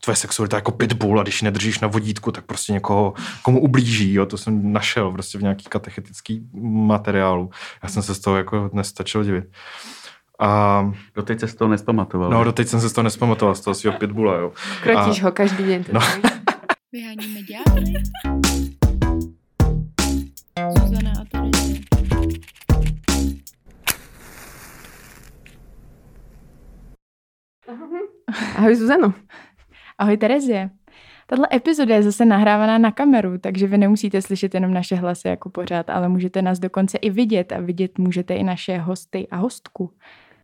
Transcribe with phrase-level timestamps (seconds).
[0.00, 4.14] tvoje sexualita jako pitbull a když ji nedržíš na vodítku, tak prostě někoho, komu ublíží,
[4.14, 7.50] jo, to jsem našel prostě v nějaký katechetický materiálu.
[7.82, 9.44] Já jsem se z toho jako dnes stačil divit.
[10.38, 12.30] A doteď se z toho nespamatoval.
[12.30, 14.52] No, doteď jsem se z toho nespamatoval, z toho svého pitbulla, jo.
[14.82, 15.24] Krotíš a...
[15.24, 15.84] ho každý den.
[15.92, 16.00] No.
[16.92, 17.92] Vyháníme ďábly.
[20.78, 21.40] Zuzana a.
[28.56, 29.14] Ahoj Zuzano.
[30.00, 30.70] Ahoj Terezie.
[31.26, 35.50] Tahle epizoda je zase nahrávaná na kameru, takže vy nemusíte slyšet jenom naše hlasy jako
[35.50, 39.92] pořád, ale můžete nás dokonce i vidět a vidět můžete i naše hosty a hostku.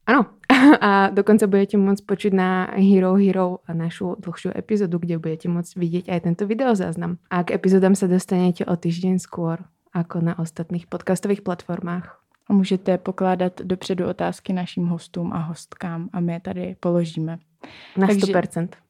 [0.07, 0.27] Ano,
[0.81, 6.13] a dokonce budete moct počuť na Hero Hero našu dlhšiu epizodu, kde budete moct vidieť
[6.13, 7.17] aj tento videozáznam.
[7.33, 9.65] A k epizodám sa dostanete o týždeň skôr
[9.97, 12.21] ako na ostatných podcastových platformách.
[12.47, 17.39] A můžete pokládat dopředu otázky našim hostům a hostkám a my je tady položíme.
[17.97, 18.86] Na Takže, 100%.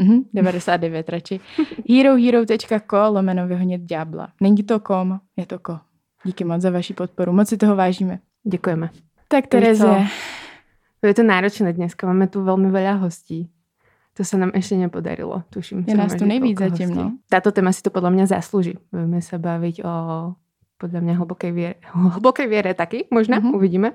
[0.00, 1.40] Mhm, 99 radši.
[1.88, 4.28] herohero.co lomeno vyhonit ďábla.
[4.40, 5.78] Není to kom, je to ko.
[6.24, 7.32] Díky moc za vaši podporu.
[7.32, 8.18] Moc si toho vážíme.
[8.44, 8.90] Děkujeme.
[9.28, 10.06] Tak Tereze.
[11.02, 13.48] Je to náročné dneska, máme tu veľmi veľa hostí.
[14.18, 15.88] To sa nám ešte nepodarilo, tuším.
[15.88, 17.04] Je nás tu nejvíc zatím, no.
[17.32, 18.76] Táto téma si to podľa mňa zaslúži.
[18.92, 19.92] Budeme sa baviť o
[20.76, 21.76] podľa mňa hlbokej viere.
[21.88, 23.56] Hlbokej viere taky, možno, mm-hmm.
[23.56, 23.88] uvidíme.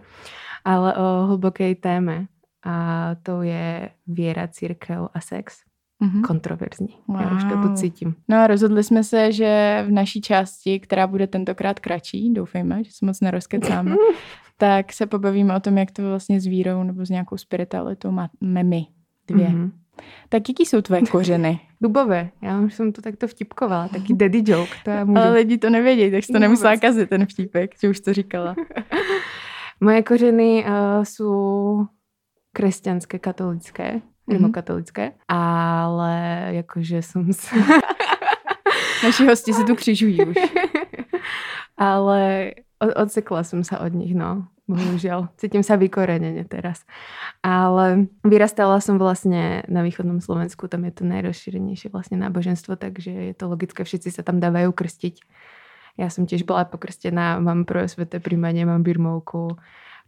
[0.66, 2.26] Ale o hlbokej téme.
[2.66, 5.62] A to je viera, církev a sex.
[6.04, 6.22] Mm-hmm.
[6.22, 6.88] Kontroverzní.
[7.08, 7.22] Wow.
[7.22, 8.16] Já už to tu cítím.
[8.28, 12.92] No a rozhodli jsme se, že v naší části, která bude tentokrát kratší, doufejme, že
[12.92, 13.96] se moc nerozkecáme,
[14.58, 18.64] tak se pobavíme o tom, jak to vlastně s vírou nebo s nějakou spiritualitou máme
[18.64, 18.86] my
[19.28, 19.48] dvě.
[19.48, 19.72] Mm-hmm.
[20.30, 21.60] Tak jaký jsou tvoje kořeny?
[21.82, 22.30] Dubové.
[22.42, 23.88] Já už jsem to takto vtipkovala.
[23.88, 24.72] Taky daddy joke.
[24.84, 25.18] To já můžu.
[25.18, 28.56] Ale lidi to nevědí, tak jsi to nemusela kazit, ten vtípek, že už to říkala.
[29.82, 31.86] Moje kořeny uh, jsou
[32.54, 34.34] křesťanské, katolické, mm-hmm.
[34.34, 37.56] rimokatolické, ale jakože jsem se...
[39.04, 40.36] Naši hosti se tu křižují už.
[41.78, 42.52] ale
[42.96, 44.48] odsekla jsem se od nich, no.
[44.66, 45.30] Bohužiaľ.
[45.38, 46.90] Cítim sa vykorenene teraz.
[47.46, 53.34] Ale vyrastala som vlastne na východnom Slovensku, tam je to najrozšírenejšie vlastne náboženstvo, takže je
[53.38, 55.22] to logické, všetci sa tam dávajú krstiť.
[56.02, 59.54] Ja som tiež bola pokrstená, mám prvé sveté príjmanie, mám birmovku.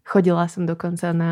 [0.08, 1.32] Chodila som dokonca na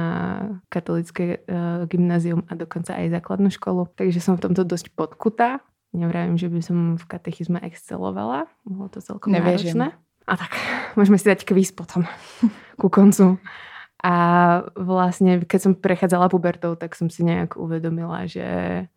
[0.67, 5.63] katolické uh, gymnázium a dokonca aj základnú školu, takže som v tomto dosť podkutá.
[5.95, 9.79] Nevravím, že by som v katechizme excelovala, bolo to celkom Nevěřím.
[9.79, 9.87] náročné.
[10.27, 10.51] A tak
[10.99, 12.03] môžeme si dať kvíz potom
[12.81, 13.39] ku koncu.
[14.03, 14.13] A
[14.75, 18.43] vlastne, keď som prechádzala pubertou, tak som si nejak uvedomila, že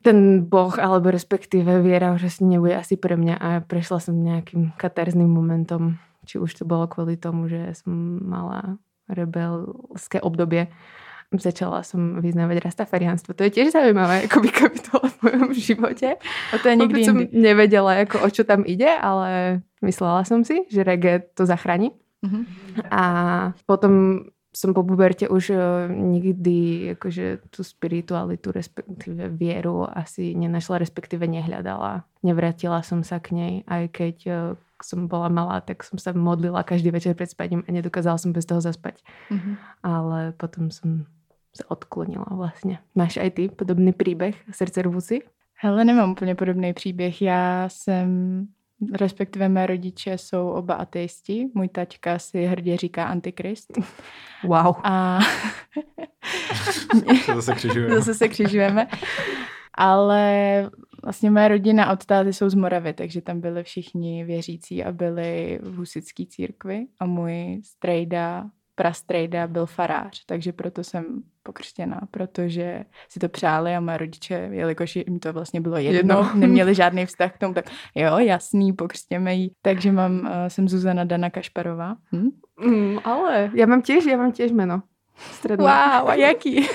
[0.02, 5.30] ten boh, alebo respektíve viera asi nebude asi pre mňa a prešla som nejakým katarzným
[5.30, 6.02] momentom.
[6.26, 7.94] Či už to bolo kvôli tomu, že som
[8.26, 8.76] mala
[9.08, 10.68] rebelské obdobie
[11.36, 13.36] začala som vyznávať rastafariánstvo.
[13.36, 16.08] To je tiež zaujímavé ako by kapitola v mojom živote.
[16.52, 20.64] A to je nikdy som nevedela, ako, o čo tam ide, ale myslela som si,
[20.72, 21.92] že reggae to zachrání.
[22.24, 22.42] Uh-huh.
[22.90, 23.02] A
[23.68, 25.60] potom som po puberte už uh,
[25.92, 32.08] nikdy akože tú spiritualitu, respektíve vieru asi nenašla, respektíve nehľadala.
[32.26, 34.40] Nevrátila som sa k nej, aj keď uh,
[34.82, 38.46] som bola malá, tak som sa modlila každý večer pred spaním a nedokázala som bez
[38.46, 39.02] toho zaspať.
[39.30, 39.56] Uh-huh.
[39.82, 41.06] Ale potom som
[41.56, 42.78] se odklonila vlastně.
[42.94, 45.20] Máš aj ty podobný příběh srdce rvusy?
[45.60, 47.22] Hele, nemám úplně podobný příběh.
[47.22, 48.08] Já jsem,
[48.94, 51.48] respektive mé rodiče jsou oba ateisti.
[51.54, 53.78] Můj tačka si hrdě říká antikrist.
[54.44, 54.76] Wow.
[54.84, 55.18] A...
[57.34, 57.94] zase křižujeme.
[57.94, 58.86] Zase se křižujeme.
[59.80, 60.70] Ale
[61.02, 65.58] vlastně moje rodina od táty jsou z Moravy, takže tam byli všichni věřící a byli
[65.62, 73.18] v husický církvi a můj strejda prastrejda byl farář, takže proto jsem pokřtěná, protože si
[73.18, 76.30] to přáli a moje rodiče, jelikož jim to vlastně bylo jedno, jedno.
[76.34, 79.52] neměli žádný vztah k tomu, tak jo, jasný, pokřtěme jí.
[79.62, 81.96] Takže mám, uh, jsem Zuzana Dana Kašparová.
[82.12, 82.28] Hm?
[82.60, 84.82] Mm, ale já mám těž, já mám těž jméno.
[85.18, 85.64] Stredná.
[86.02, 86.68] Wow, a jaký?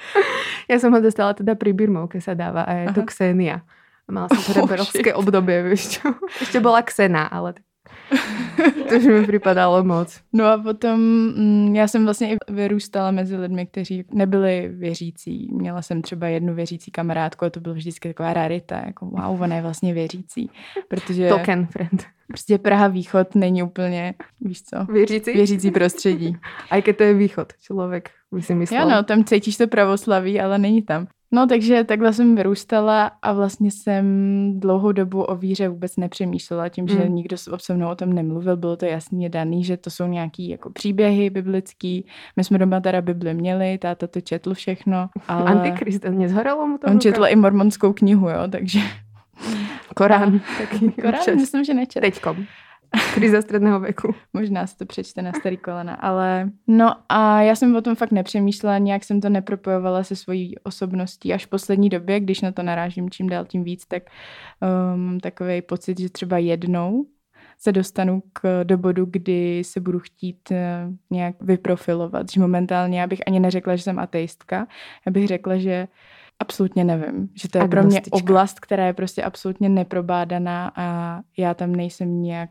[0.68, 2.94] já jsem ho dostala teda pri Birmovke sa dáva a je Aha.
[2.98, 3.62] to Ksenia.
[4.10, 6.12] Mala som to oh, obdobie, vieš čo.
[6.42, 7.54] Ešte bola Ksena, ale
[8.88, 10.20] to už mi připadalo moc.
[10.32, 15.48] No a potom mm, já jsem vlastně i vyrůstala mezi lidmi, kteří nebyli věřící.
[15.52, 19.56] Měla jsem třeba jednu věřící kamarádku a to bylo vždycky taková rarita, jako wow, ona
[19.56, 20.50] je vlastně věřící.
[20.88, 22.04] Protože Token friend.
[22.28, 24.92] Prostě Praha východ není úplně, víš co?
[24.92, 25.32] Věřící?
[25.32, 26.36] Věřící prostředí.
[26.70, 28.82] A jaké to je východ, člověk by si myslel.
[28.82, 31.06] Jo, no, tam cítíš to pravoslaví, ale není tam.
[31.34, 34.04] No, takže takhle jsem vyrůstala a vlastně jsem
[34.60, 37.14] dlouhou dobu o víře vůbec nepřemýšlela tím, že Mm.
[37.14, 38.56] nikdo se mnou o tom nemluvil.
[38.56, 42.06] Bylo to jasně daný, že to jsou nějaký jako příběhy biblický.
[42.36, 46.86] My jsme doma teda Bibli měli, táta to četl všechno, ale Antikrist, nezhorelo mu to?
[46.86, 48.80] on četl i mormonskou knihu, jo, takže
[49.96, 50.40] Korán.
[50.58, 52.06] Taky Korán myslím, že nečetl.
[52.06, 52.36] Teďkom.
[53.14, 54.14] Kriza středného věku.
[54.32, 58.12] Možná se to přečte na starý kolena, ale no a já jsem o tom fakt
[58.12, 61.32] nepřemýšlela, nějak jsem to nepropojovala se svojí osobností.
[61.32, 64.02] Až v poslední době, když na to narážím čím dál tím víc, tak
[64.94, 67.06] um, takový pocit, že třeba jednou
[67.58, 70.56] se dostanu k, do bodu, kdy se budu chtít uh,
[71.10, 72.32] nějak vyprofilovat.
[72.32, 74.66] Že momentálně já bych ani neřekla, že jsem ateistka,
[75.06, 75.88] já bych řekla, že
[76.38, 77.28] absolutně nevím.
[77.34, 82.22] Že to je pro mě oblast, která je prostě absolutně neprobádaná a já tam nejsem
[82.22, 82.50] nějak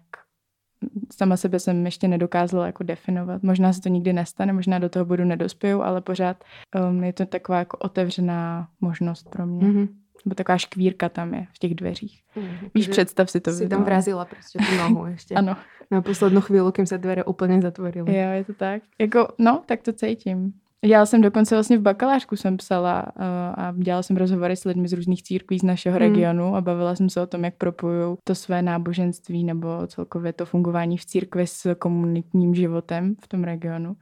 [1.13, 3.43] sama sebe jsem ještě nedokázala jako definovat.
[3.43, 6.43] Možná se to nikdy nestane, možná do toho bodu nedospěju, ale pořád
[6.89, 9.67] um, je to taková jako otevřená možnost pro mě.
[9.67, 9.73] Mm-hmm.
[9.73, 9.87] Mhm.
[10.25, 12.23] Nebo taková škvírka tam je v těch dveřích.
[12.35, 12.69] Mhm.
[12.75, 13.51] Víš, představ si to.
[13.51, 15.35] Si tam vrazila prostě tu nohu ještě.
[15.41, 15.55] Ano,
[15.91, 18.17] Na poslednou chvíli, kým se dvere úplně zatvorily.
[18.17, 18.81] jo, je to tak.
[18.99, 20.53] Jako, no, tak to cítím.
[20.85, 23.23] Já jsem dokonce vlastně v bakalářku jsem psala uh,
[23.65, 26.07] a dělala jsem rozhovory s lidmi z různých církví z našeho Hmm.
[26.09, 30.45] regionu a bavila jsem se o tom, jak propojují to své náboženství nebo celkově to
[30.45, 33.95] fungování v církvi s komunitním životem v tom regionu.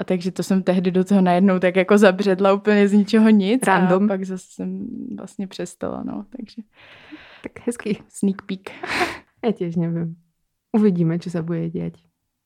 [0.00, 3.62] A takže to jsem tehdy do toho najednou tak jako zabředla úplně z ničeho nic.
[3.66, 4.04] Random.
[4.04, 4.86] A pak zase jsem
[5.18, 6.62] vlastně přestala, no, takže
[7.42, 7.98] Tak hezký.
[8.08, 8.70] sneak peek.
[9.44, 10.16] Já těž nevím.
[10.76, 11.94] Uvidíme, co se bude dět.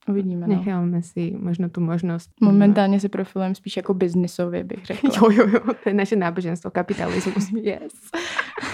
[0.08, 0.56] Uvidíme, no.
[0.56, 2.30] Necháme si možno tu možnost.
[2.40, 5.10] Momentálně se profilujem spíš jako biznisově, bych řekla.
[5.16, 7.50] Jo, jo, jo, to je naše náboženstvo, kapitalismus.
[7.62, 7.92] Yes.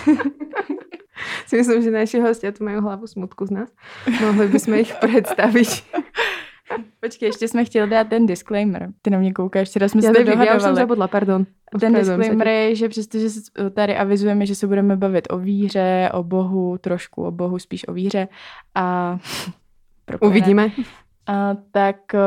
[1.47, 3.69] si myslím, že naši hostia tu mají hlavu smutku z nás.
[4.21, 5.69] Mohli bychom jich představit.
[7.01, 8.89] Počkej, ještě jsme chtěli dát ten disclaimer.
[9.03, 10.77] Ty na mě koukáš, včera jsme Já se to nevím, já už jsem dohadovali.
[10.77, 11.47] zabudla, pardon.
[11.81, 13.27] Ten disclaimer je, že přestože
[13.75, 17.93] tady avizujeme, že se budeme bavit o víře, o Bohu, trošku o Bohu, spíš o
[17.93, 18.29] víře
[18.75, 19.19] a
[20.05, 20.71] propojené, Uvidíme.
[21.31, 22.21] A tak uh,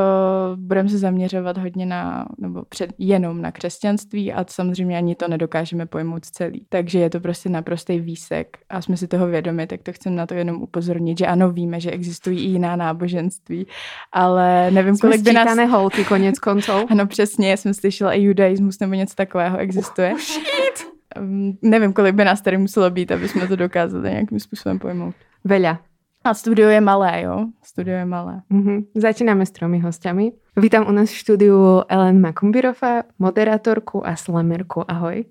[0.60, 5.86] budeme se zaměřovat hodně na, nebo před, jenom na křesťanství a samozřejmě ani to nedokážeme
[5.86, 6.66] pojmout celý.
[6.68, 10.26] Takže je to prostě naprostý výsek a jsme si toho vědomi, tak to chcem na
[10.26, 13.66] to jenom upozornit, že ano, víme, že existují i jiná náboženství,
[14.12, 15.70] ale nevím, Jsme kolik by nás...
[15.70, 16.84] holky konec koncov.
[16.90, 20.12] Ano, přesně, já jsem slyšela i judaismus nebo něco takového existuje.
[20.12, 20.94] Oh, shit.
[21.20, 25.14] Um, nevím, kolik by nás tady muselo být, aby jsme to dokázali nějakým způsobem pojmout.
[25.44, 25.93] Veľa.
[26.24, 27.46] A studio je malé, jo?
[27.62, 28.42] Studio je malé.
[28.50, 28.84] Mhm.
[28.94, 30.32] Začínáme s tromi hostiami.
[30.56, 34.90] Vítam u nás v štúdiu Ellen Makumbirova, moderátorku a slamerku.
[34.90, 35.24] Ahoj.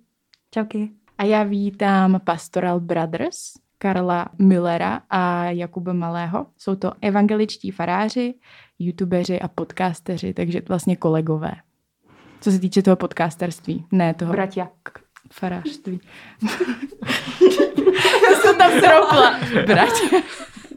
[0.52, 0.90] Čauky.
[1.18, 3.38] A já vítám Pastoral Brothers,
[3.78, 6.46] Karla Millera a Jakuba Malého.
[6.58, 8.34] Jsou to evangeličtí faráři,
[8.80, 11.52] youtubeři a podcasteři, takže vlastně kolegové.
[12.42, 14.68] Co se týče toho podcasterství, ne toho Bratia.
[15.32, 16.00] farářství.
[18.24, 19.40] Já jsem tam sroupla.
[19.68, 20.22] Bratě.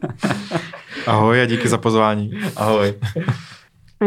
[1.07, 2.31] Ahoj a díky za pozvání.
[2.55, 2.93] Ahoj.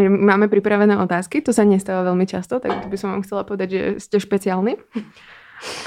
[0.08, 3.82] Máme pripravené otázky, to sa nestáva veľmi často, tak by som vám chcela povedať, že
[3.98, 4.78] ste špeciálni.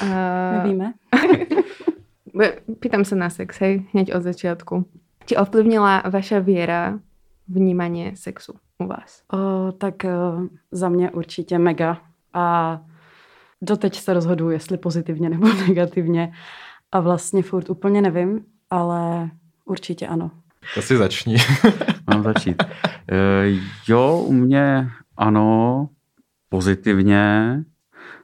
[0.03, 0.93] Uh, Nevíme.
[2.83, 4.83] Pýtam sa na sex, hej, hneď od začiatku.
[5.23, 6.99] Či ovplyvnila vaša viera
[7.47, 9.23] vnímanie sexu u vás?
[9.31, 10.07] O, tak o,
[10.71, 12.01] za mě určitě mega.
[12.33, 12.79] A
[13.61, 16.33] doteď se rozhoduju, jestli pozitivně nebo negativně.
[16.91, 19.29] A vlastně furt úplně nevím, ale
[19.65, 20.31] určitě ano.
[20.75, 21.37] To si začni.
[22.09, 22.63] Mám začít.
[22.63, 22.65] E,
[23.87, 25.89] jo, u mě ano,
[26.49, 27.63] pozitivně.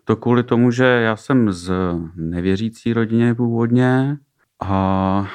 [0.03, 1.71] To kvůli tomu, že já jsem z
[2.15, 4.17] nevěřící rodiny původně
[4.59, 5.27] a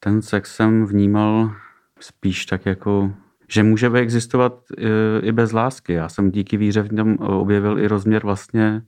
[0.00, 1.52] ten sex jsem vnímal
[2.00, 3.14] spíš tak jako,
[3.48, 5.92] že může existovat e, i bez lásky.
[5.92, 8.82] Já jsem díky víře v něm objevil i rozměr vlastně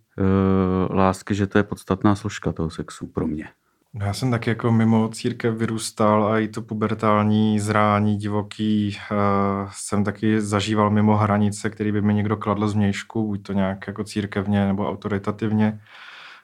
[0.91, 3.49] lásky, že to je podstatná složka toho sexu pro mě.
[3.95, 9.71] No já jsem taky jako mimo církev vyrůstal a i to pubertální zrání divoký uh,
[9.73, 13.87] jsem taky zažíval mimo hranice, který by mi někdo kladl z mějšku, buď to nějak
[13.87, 15.81] jako církevně nebo autoritativně.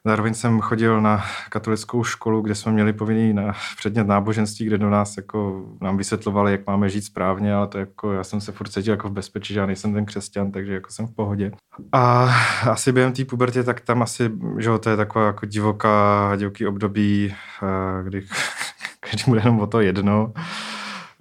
[0.06, 4.90] Zároveň jsem chodil na katolickou školu, kde jsme měli povinný na předmět náboženství, kde do
[4.90, 8.68] nás jako nám vysvětlovali, jak máme žít správně, ale to jako já jsem se furt
[8.68, 11.52] cítil jako v bezpečí, že já nejsem ten křesťan, takže jako jsem v pohodě.
[11.92, 12.30] A
[12.71, 17.35] asi během té pubertě, tak tam asi, že to je taková jako divoká, divoký období,
[17.62, 18.26] eh, kdy
[19.00, 20.32] každý bude jenom o to jedno.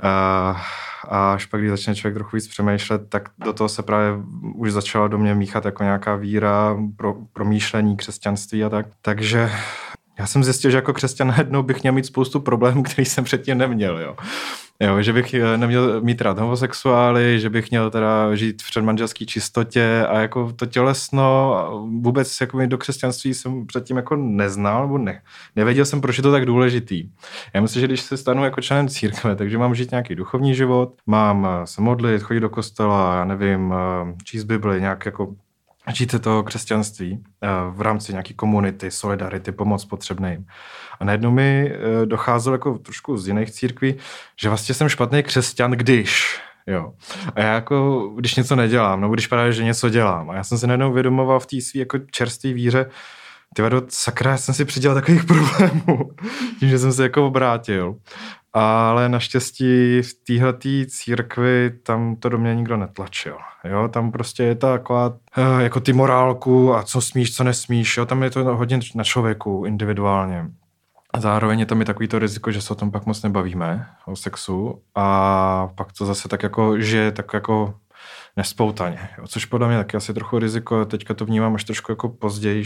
[0.03, 0.61] A,
[1.09, 4.23] a až pak, když začne člověk trochu víc přemýšlet, tak do toho se právě
[4.55, 8.85] už začala do mě míchat jako nějaká víra, pro, promýšlení, křesťanství a tak.
[9.01, 9.51] Takže
[10.21, 13.57] já jsem zjistil, že jako křesťan najednou bych měl mít spoustu problémů, který jsem předtím
[13.57, 14.15] neměl, jo.
[14.79, 19.25] Jo, že bych eh, neměl mít rád homosexuály, že bych měl teda žít v předmanželské
[19.25, 21.55] čistotě a jako to tělesno
[22.01, 25.21] vůbec jako do křesťanství jsem předtím jako neznal, nebo ne,
[25.55, 27.09] nevěděl jsem, proč je to tak důležitý.
[27.53, 30.93] Já myslím, že když se stanu jako členem církve, takže mám žít nějaký duchovní život,
[31.05, 35.35] mám eh, se modlit, chodit do kostela, já nevím, eh, číst Bibli, nějak jako
[35.95, 37.23] žít to křesťanství
[37.69, 40.45] v rámci nějaké komunity, solidarity, pomoc potřebným.
[40.99, 43.95] A najednou mi eh, docházelo jako trošku z jiných církví,
[44.41, 46.93] že vlastně jsem špatný křesťan, když Jo.
[47.35, 50.29] A já jako, když něco nedělám, nebo když právě, že něco dělám.
[50.29, 52.85] A já jsem se najednou uvědomoval v té své jako čerstvé víře,
[53.55, 56.11] ty vado, sakra, já jsem si přidělal takových problémů,
[56.59, 57.95] tím, že jsem se jako obrátil.
[58.53, 60.53] Ale naštěstí v téhle
[60.87, 63.37] církvi tam to do mě nikdo netlačil.
[63.63, 67.97] Jo, tam prostě je ta taková, eh, jako ty morálku a co smíš, co nesmíš,
[67.97, 70.47] jo, tam je to hodně na člověku individuálně.
[71.13, 73.87] A zároveň je tam i takový to riziko, že se o tom pak moc nebavíme,
[74.05, 77.73] o sexu, a pak to zase tak jako, že tak jako
[78.37, 82.09] nespoutaně, jo, což podle mě taky asi trochu riziko, teďka to vnímám až trošku jako
[82.09, 82.65] později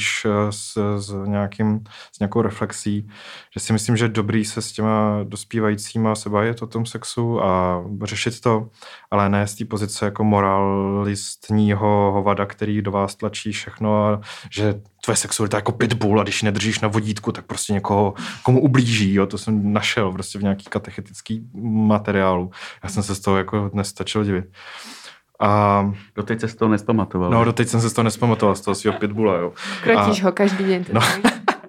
[0.49, 3.07] s, s, nějakým, s nějakou reflexí,
[3.53, 7.83] že si myslím, že dobrý se s těma dospívajícíma se bavit o tom sexu a
[8.03, 8.69] řešit to,
[9.11, 14.73] ale ne z té pozice jako moralistního hovada, který do vás tlačí všechno a že
[15.05, 18.13] tvoje sexualita jako pitbull a když nedržíš na vodítku, tak prostě někoho,
[18.43, 22.51] komu ublíží, jo, to jsem našel prostě v nějaký katechetický materiálu.
[22.83, 24.45] Já jsem se z toho jako dnes stačil divit.
[25.39, 27.29] A doteď se z toho nespamatoval.
[27.29, 29.53] No, doteď jsem se z toho nespamatoval, z toho svého pitbula, jo.
[29.83, 30.25] Krotíš a...
[30.25, 30.85] ho každý den.
[30.93, 31.01] No.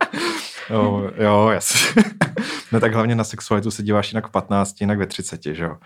[0.71, 2.03] jo, jo, jasně.
[2.73, 5.77] no tak hlavně na sexualitu se díváš jinak v 15, jinak ve 30, že jo.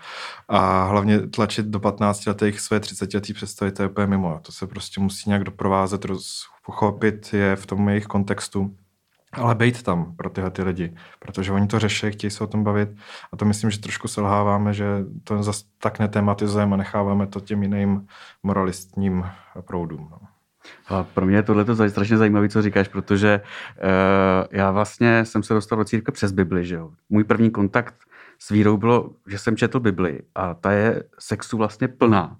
[0.49, 4.39] A hlavně tlačit do 15 letých své 30 letý představy, to je úplně mimo.
[4.41, 8.75] To se prostě musí nějak doprovázet, roz, pochopit je v tom jejich kontextu
[9.33, 12.63] ale být tam pro tyhle ty lidi, protože oni to řeší, chtějí se o tom
[12.63, 12.89] bavit
[13.31, 14.85] a to myslím, že trošku selháváme, že
[15.23, 18.07] to zase tak netematizujeme a necháváme to těm jiným
[18.43, 19.25] moralistním
[19.61, 20.07] proudům.
[20.11, 20.17] No.
[20.87, 25.43] A pro mě je tohle to strašně zajímavé, co říkáš, protože uh, já vlastně jsem
[25.43, 26.65] se dostal do církve přes Bibli.
[26.65, 26.91] Že jo?
[27.09, 27.95] Můj první kontakt
[28.39, 32.37] s vírou bylo, že jsem četl Bibli a ta je sexu vlastně plná.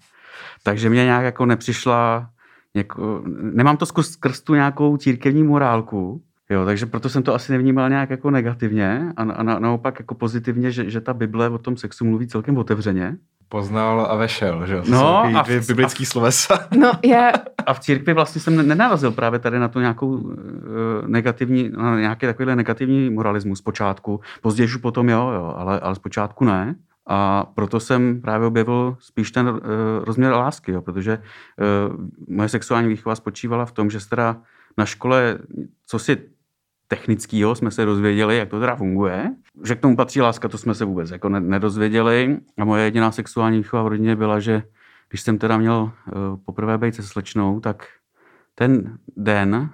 [0.64, 2.30] Takže mě nějak jako nepřišla,
[2.74, 7.90] jako, nemám to skrz tu nějakou církevní morálku, Jo, takže proto jsem to asi nevnímal
[7.90, 11.78] nějak jako negativně a, a na, naopak jako pozitivně, že, že ta Bible o tom
[11.78, 13.18] sexu mluví celkem otevřeně.
[13.50, 14.84] Poznal a vešel, že jo?
[14.90, 16.68] No, a v, biblický a, slovesa.
[16.80, 17.32] No, já...
[17.66, 20.34] A v církvi vlastně jsem nenarazil právě tady na to nějakou uh,
[21.08, 24.22] negativní, na nějaký takovýhle negativní moralismus zpočátku.
[24.42, 26.76] Později už potom jo, jo ale, ale zpočátku ne.
[27.08, 29.60] A proto jsem právě objevil spíš ten uh,
[30.04, 34.38] rozměr lásky, jo, protože uh, moje sexuální výchova spočívala v tom, že se teda
[34.78, 35.38] na škole,
[35.86, 36.18] co si
[36.92, 39.32] technického jsme se dozvěděli, jak to teda funguje.
[39.64, 42.38] Že k tomu patří láska, to jsme se vůbec jako nedozvěděli.
[42.60, 44.64] A moje jediná sexuální výchova v rodině byla, že
[45.10, 45.92] když jsem teda měl uh,
[46.46, 47.88] poprvé být se slečnou, tak
[48.56, 49.70] ten den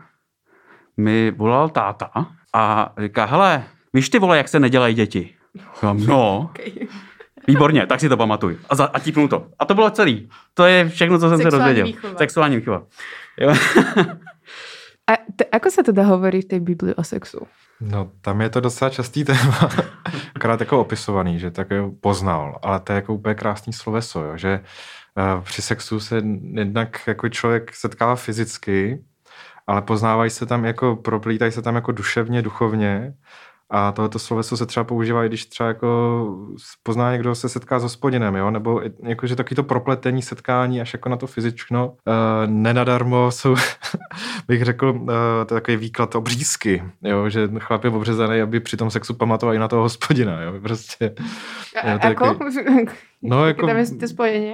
[0.97, 2.11] mi volal táta
[2.53, 5.33] a říká, hele, víš ty vole, jak se nedělají děti?
[5.75, 6.51] Říkám, no,
[7.47, 8.57] výborně, tak si to pamatuj.
[8.69, 9.47] A, za, a tipnu to.
[9.59, 10.29] A to bylo celý.
[10.53, 11.85] To je všechno, co jsem Sexuální se dozvěděl.
[11.85, 12.17] Výchova.
[12.17, 12.83] Sexuální výchova.
[13.37, 13.53] Jo.
[15.07, 17.47] A t- ako sa teda hovorí v tej Biblii o sexu?
[17.79, 19.69] No, tam je to docela častý téma,
[20.35, 21.67] akorát jako opisovaný, že tak
[22.01, 26.21] poznal, ale to je jako úplně krásný sloveso, jo, že uh, při sexu se
[26.53, 29.03] jednak jako člověk setkává fyzicky,
[29.67, 33.13] ale poznávají se tam jako, proplítají se tam jako duševně, duchovně
[33.69, 36.27] a tohoto sloveso se třeba používá, když třeba jako
[36.83, 38.51] pozná někdo se setká s hospodinem, jo?
[38.51, 41.87] nebo jakože taky to propletení setkání až jako na to fyzično.
[41.87, 41.93] Uh,
[42.45, 43.55] nenadarmo jsou,
[44.47, 45.07] bych řekl, uh,
[45.45, 47.29] to takový výklad obřízky, jo?
[47.29, 50.41] že chlap je obřezaný, aby při tom sexu pamatoval i na toho hospodina.
[50.41, 50.53] Jo?
[50.61, 51.15] Prostě,
[51.83, 52.33] a, jo, jako?
[52.33, 52.85] Takový,
[53.21, 54.53] no, jako, tam je to spojení?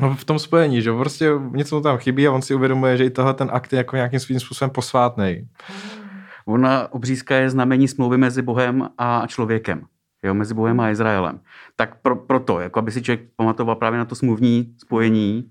[0.00, 3.04] No v tom spojení, že prostě něco mu tam chybí a on si uvědomuje, že
[3.04, 5.48] i tohle ten akt je jako nějakým svým způsobem posvátný.
[5.68, 6.01] Mm.
[6.46, 9.86] Ona obřízka je znamení smlouvy mezi Bohem a člověkem.
[10.24, 11.40] Jo, mezi Bohem a Izraelem.
[11.76, 15.50] Tak pro, proto, jako aby si člověk pamatoval právě na to smluvní spojení,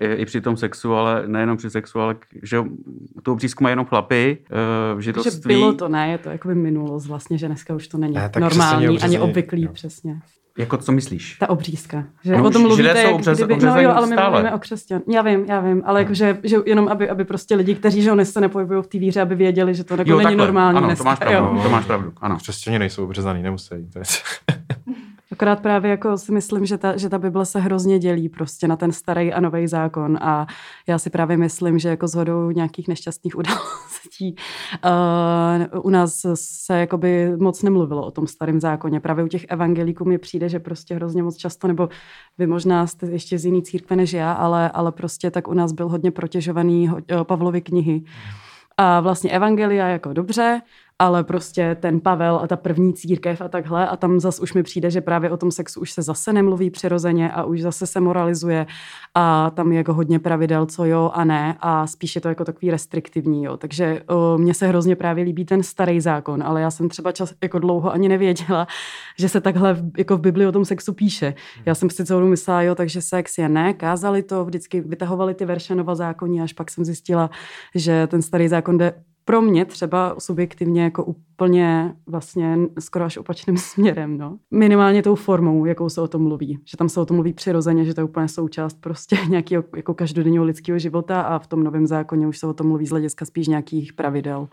[0.00, 2.58] i při tom sexu, ale nejenom při sexu, ale že
[3.22, 4.38] tu obřízku mají jenom chlapy
[4.94, 5.42] v židovství.
[5.42, 8.14] Že bylo to, ne, je to jako by minulost vlastně, že dneska už to není
[8.14, 9.72] ne, normální, ani obvyklý, jo.
[9.72, 10.20] přesně.
[10.56, 11.36] Jako co myslíš?
[11.40, 12.04] Ta obřízka.
[12.24, 14.30] Že no, o tom mluvíte, jsou obřez, kdyby, no jo, ale my stále.
[14.30, 15.00] mluvíme o křesťan.
[15.08, 18.24] Já vím, já vím, ale jako, že, že jenom aby, aby prostě lidi, kteří že
[18.24, 20.46] se nepohybují v té víře, aby věděli, že to jako jo, není takhle.
[20.46, 21.04] normální ano, dneska.
[21.04, 21.62] To máš pravdu, jo.
[21.62, 22.36] to máš pravdu, ano.
[22.36, 23.68] Křesťani nejsou obřezaný, nemusí.
[23.92, 24.04] To je...
[25.32, 28.76] Akorát právě jako si myslím, že ta, že ta Bible se hrozně dělí prostě na
[28.76, 30.46] ten starý a nový zákon a
[30.88, 34.36] já si právě myslím, že jako zhodou nějakých nešťastných událostí
[34.84, 39.00] uh, u nás se jakoby moc nemluvilo o tom starém zákoně.
[39.00, 41.88] Právě u těch evangelíků mi přijde, že prostě hrozně moc často, nebo
[42.38, 45.72] vy možná jste ještě z jiný církve než já, ale, ale prostě tak u nás
[45.72, 46.90] byl hodně protěžovaný
[47.22, 48.02] Pavlovy knihy.
[48.78, 50.60] A vlastně evangelia jako dobře,
[50.98, 54.62] ale prostě ten Pavel a ta první církev a takhle a tam zas už mi
[54.62, 58.00] přijde, že právě o tom sexu už se zase nemluví přirozeně a už zase se
[58.00, 58.66] moralizuje
[59.14, 62.44] a tam je jako hodně pravidel, co jo a ne a spíš je to jako
[62.44, 63.56] takový restriktivní, jo.
[63.56, 67.34] Takže o, mně se hrozně právě líbí ten starý zákon, ale já jsem třeba čas
[67.42, 68.66] jako dlouho ani nevěděla,
[69.18, 71.34] že se takhle v, jako v Bibli o tom sexu píše.
[71.66, 75.44] Já jsem si celou myslela, jo, takže sex je ne, kázali to, vždycky vytahovali ty
[75.44, 77.30] verše Nova zákoní, až pak jsem zjistila,
[77.74, 78.92] že ten starý zákon jde
[79.28, 84.18] pro mě třeba subjektivně jako úplně vlastně skoro až opačným směrem.
[84.18, 84.38] No.
[84.50, 86.58] Minimálně tou formou, jakou se o tom mluví.
[86.64, 89.94] Že tam se o tom mluví přirozeně, že to je úplně součást prostě nějakého jako
[89.94, 93.24] každodenního lidského života a v tom novém zákoně už se o tom mluví z hlediska
[93.24, 94.48] spíš nějakých pravidel.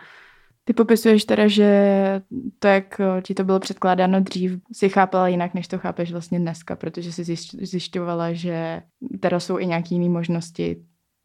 [0.66, 2.22] Ty popisuješ teda, že
[2.60, 6.76] to, jak ti to bylo předkládáno dřív, si chápala jinak, než to chápeš vlastně dneska,
[6.76, 8.82] protože si zjišťovala, že
[9.20, 10.84] teda jsou i nějaké jiné možnosti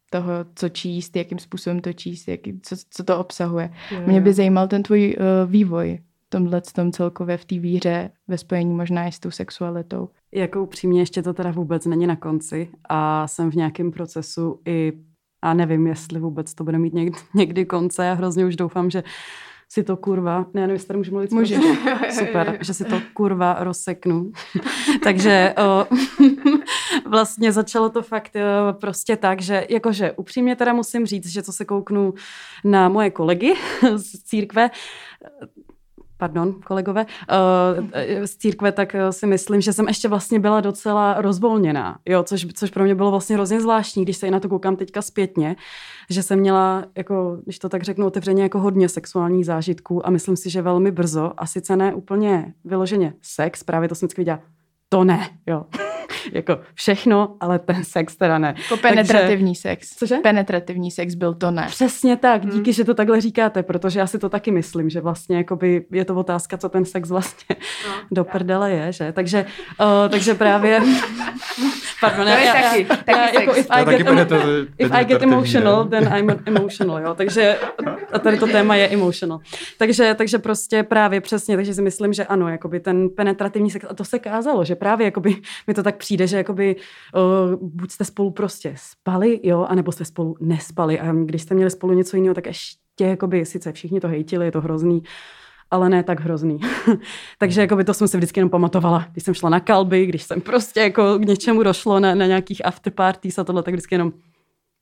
[0.09, 3.73] toho, co číst, jakým způsobem to číst, jaký, co, co to obsahuje.
[3.91, 5.99] Jo, Mě by zajímal ten tvůj uh, vývoj
[6.29, 10.09] tomhle tom celkově v té víře ve spojení možná i s tou sexualitou.
[10.31, 14.93] Jako upřímně ještě to teda vůbec není na konci a jsem v nějakém procesu i
[15.41, 18.05] a nevím, jestli vůbec to bude mít někdy, někdy konce.
[18.05, 19.03] Já hrozně už doufám, že
[19.71, 21.31] si to kurva, ne, nevím, jestli tady můžu mluvit.
[21.31, 21.57] Může.
[22.11, 24.31] Super, že si to kurva rozseknu.
[25.03, 25.85] Takže o,
[27.09, 31.53] vlastně začalo to fakt o, prostě tak, že jakože upřímně teda musím říct, že co
[31.53, 32.13] se kouknu
[32.63, 33.53] na moje kolegy
[33.95, 34.69] z církve,
[36.19, 41.21] pardon, kolegové, uh, z církve, tak eh, si myslím, že jsem ještě vlastně byla docela
[41.21, 44.49] rozvolněná, jo, což, což pro mě bylo vlastně hrozně zvláštní, když se i na to
[44.49, 45.55] koukám teďka zpětně,
[46.09, 50.35] že jsem měla, jako, když to tak řeknu otevřeně, jako hodně sexuálních zážitků a myslím
[50.35, 54.39] si, že velmi brzo, a sice ne úplně vyloženě sex, právě to jsem vždycky viděla,
[54.89, 55.65] to ne, jo.
[56.31, 58.55] jako všechno, ale ten sex teda ne.
[58.57, 59.95] Jako penetrativní Takže, sex.
[59.95, 60.15] Cože?
[60.15, 61.65] Penetrativní sex byl to ne.
[61.67, 62.51] Přesně tak, hmm.
[62.51, 62.73] díky, hmm.
[62.73, 66.15] že to takhle říkáte, protože já si to taky myslím, že vlastně jakoby je to
[66.15, 67.55] otázka, co ten sex vlastně
[67.87, 69.11] no, do prdele je, že?
[69.11, 69.45] Takže,
[69.79, 70.81] uh, takže právě...
[72.01, 75.21] Pardon, já, je taky, já, taky já, jako if I get, emo- if I get
[75.21, 77.15] emotional, then I'm emotional, jo.
[77.15, 77.57] Takže
[78.13, 79.39] a tady to téma je emotional.
[79.77, 83.93] Takže, takže prostě právě přesně, takže si myslím, že ano, jakoby ten penetrativní sex, a
[83.93, 85.35] to se kázalo, že právě jakoby
[85.67, 86.75] mi to tak přijde, že jakoby
[87.55, 90.99] uh, buď jste spolu prostě spali, jo, anebo jste spolu nespali.
[90.99, 94.51] A když jste měli spolu něco jiného, tak ještě jakoby, sice všichni to hejtili, je
[94.51, 95.03] to hrozný,
[95.71, 96.59] ale ne tak hrozný.
[97.37, 100.41] Takže jakoby to jsem si vždycky jenom pamatovala, když jsem šla na kalby, když jsem
[100.41, 104.13] prostě jako k něčemu došlo na, na nějakých afterparties a tohle, tak vždycky jenom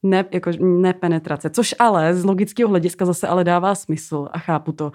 [0.03, 4.91] ne, jako nepenetrace, což ale z logického hlediska zase ale dává smysl a chápu to,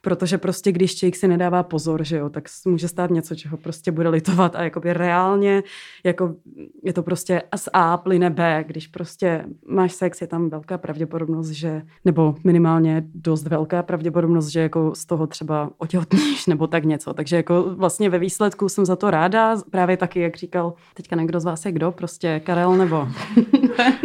[0.00, 3.92] protože prostě když člověk si nedává pozor, že jo, tak může stát něco, čeho prostě
[3.92, 5.62] bude litovat a jakoby reálně,
[6.04, 6.34] jako
[6.82, 11.50] je to prostě z A plyne B, když prostě máš sex, je tam velká pravděpodobnost,
[11.50, 17.14] že, nebo minimálně dost velká pravděpodobnost, že jako z toho třeba otěhotníš nebo tak něco,
[17.14, 21.40] takže jako vlastně ve výsledku jsem za to ráda, právě taky, jak říkal teďka někdo
[21.40, 23.08] z vás je kdo, prostě Karel nebo...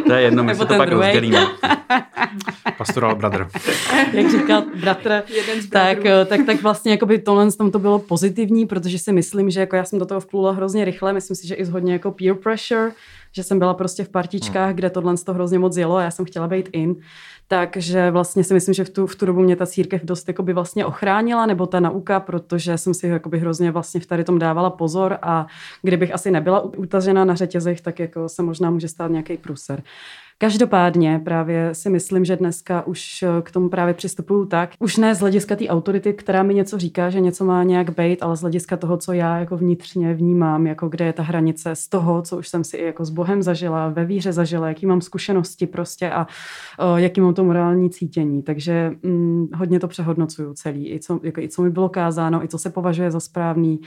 [0.08, 1.48] to je jedno, my si to pak rozdělíme.
[2.78, 3.48] Pastoral brother.
[4.14, 5.24] Jak říkal bratr,
[5.72, 9.50] tak, eh, tak, tak vlastně jako by tohle tom to bylo pozitivní, protože si myslím,
[9.50, 11.94] že jako já jsem do toho vplula hrozně rychle, myslím si, že i z hodně
[11.94, 12.92] jako peer pressure,
[13.32, 14.76] že jsem byla prostě v partičkách, hmm.
[14.76, 16.96] kde tohle to hrozně moc jelo a já jsem chtěla být in.
[17.48, 20.54] Takže vlastně si myslím, že v tu, v tu dobu mě ta církev dost jakoby
[20.54, 24.70] vlastně ochránila, nebo ta nauka, protože jsem si jakoby hrozně vlastně v tady tom dávala
[24.70, 25.48] pozor a
[25.82, 29.84] kdybych asi nebyla utažena na řetězech, tak jako se možná může stát nějaký průser.
[30.42, 35.16] Každopádně právě si myslím, že dneska už eh, k tomu právě přistupuju tak, už ne
[35.16, 38.42] z hlediska té autority, která mi něco říká, že něco má nějak být, ale z
[38.42, 42.38] hlediska toho, co já jako vnitřně vnímám, jako kde je ta hranice z toho, co
[42.38, 46.12] už jsem si i jako s Bohem zažila, ve víře zažila, jaký mám zkušenosti prostě
[46.12, 46.28] a
[46.80, 48.44] eh, jaký mám to morální cítění.
[48.44, 52.48] Takže hm, hodně to přehodnocuju celý, i co, jako, i co mi bylo kázáno, i
[52.48, 53.82] co se považuje za správný.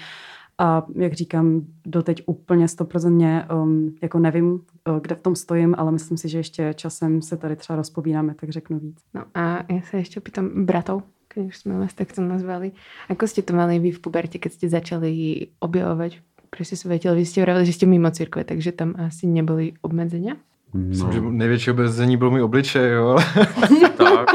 [0.59, 5.93] A jak říkám, doteď úplně stoprocentně um, jako nevím, uh, kde v tom stojím, ale
[5.93, 9.01] myslím si, že ještě časem se tady třeba rozpovídáme, tak řeknu víc.
[9.15, 12.73] No a já se ještě pýtam bratov, keď už jsme vás takto nazvali.
[13.09, 16.13] Ako jste to mali vy v puberte, keď jste začali objevovat
[16.57, 17.17] prostě své tělo?
[17.17, 20.35] Vy jste vravili, že jste mimo církve, takže tam asi nebyly obmedzenia?
[20.75, 20.81] No.
[20.81, 23.19] Myslím, že největší obezení byl můj obličej, jo.
[23.97, 24.27] tak,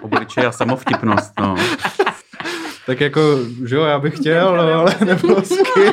[0.00, 1.56] obličej a samovtipnost, no.
[2.86, 3.20] Tak jako,
[3.66, 5.92] že jo, já bych chtěl, no, ale nebylo s kým.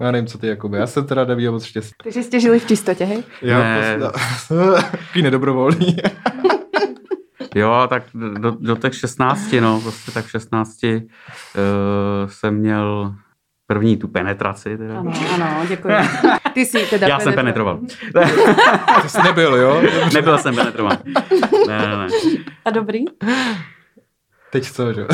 [0.00, 0.78] Já nevím, co ty, Jakoby.
[0.78, 1.92] Já jsem teda neviděl moc štěstí.
[2.02, 3.22] Takže jste žili v čistotě, hej?
[3.42, 3.98] Já Ne.
[4.82, 5.96] Takový nedobrovolný.
[7.54, 8.02] Jo, tak
[8.38, 10.90] do, do těch 16, no, prostě tak v 16 uh,
[12.26, 13.14] jsem měl
[13.66, 14.78] první tu penetraci.
[14.78, 14.98] Teda.
[14.98, 15.94] Ano, ano, děkuji.
[16.54, 17.80] Ty jsi teda Já jsem penetroval.
[19.02, 19.82] Ty jsi nebyl, jo?
[20.14, 20.98] Nebyl jsem penetrován.
[21.68, 22.06] Ne, ne, ne.
[22.64, 23.04] A dobrý?
[24.50, 25.06] Teď co, že jo?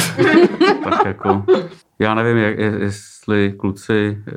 [0.85, 1.45] Tak jako,
[1.99, 4.35] já nevím, jak, je- jestli kluci uh,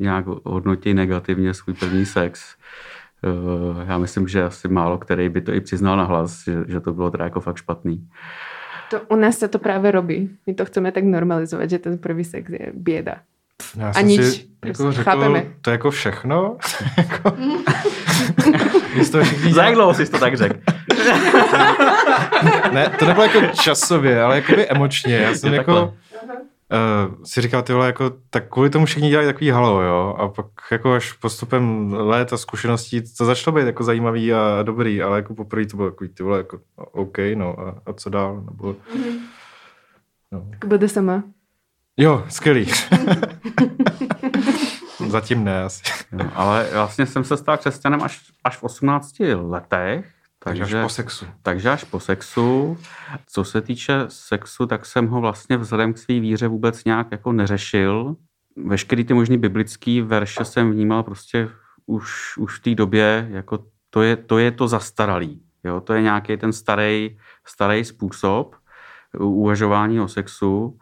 [0.00, 2.54] nějak hodnotí negativně svůj první sex.
[3.22, 6.80] Uh, já myslím, že asi málo který by to i přiznal na hlas, že, že
[6.80, 8.08] to bylo teda jako fakt špatný.
[8.90, 10.30] To, u nás se to právě robí.
[10.46, 13.16] My to chceme tak normalizovat, že ten první sex je běda.
[13.76, 15.44] Já A nič, si prostě jako řekl, chápeme.
[15.62, 16.56] to je jako všechno.
[16.96, 17.36] jako,
[19.22, 20.58] všichni Za jak dlouho jsi to tak řekl?
[22.72, 25.16] Ne, to nebylo jako časově, ale jakoby emočně.
[25.16, 25.94] Já jsem Jo, jako
[26.72, 30.14] uh, si říkal, ty vole, jako, tak kvůli tomu všichni dělají takový halo, jo.
[30.18, 35.02] A pak jako až postupem let a zkušeností to začalo být jako zajímavý a dobrý,
[35.02, 38.42] ale jako poprvé to bylo takový, ty vole, jako OK, no a, a co dál,
[38.50, 38.76] nebo...
[40.32, 40.46] No.
[40.50, 41.22] Tak bude sama.
[41.96, 42.66] Jo, skvělý.
[45.08, 45.82] Zatím ne asi.
[46.12, 50.17] Jo, ale vlastně jsem se stal křesťanem až, až v 18 letech.
[50.44, 51.26] Takže Takže, až po sexu.
[51.42, 52.78] takže až po sexu.
[53.26, 57.32] Co se týče sexu, tak jsem ho vlastně vzhledem k své víře vůbec nějak jako
[57.32, 58.16] neřešil.
[58.56, 61.48] Veškerý ty možný biblický verše jsem vnímal prostě
[61.86, 65.42] už, už v té době, jako to je, to je to zastaralý.
[65.64, 65.80] Jo?
[65.80, 68.56] To je nějaký ten starý, starý způsob
[69.18, 70.78] uvažování o sexu,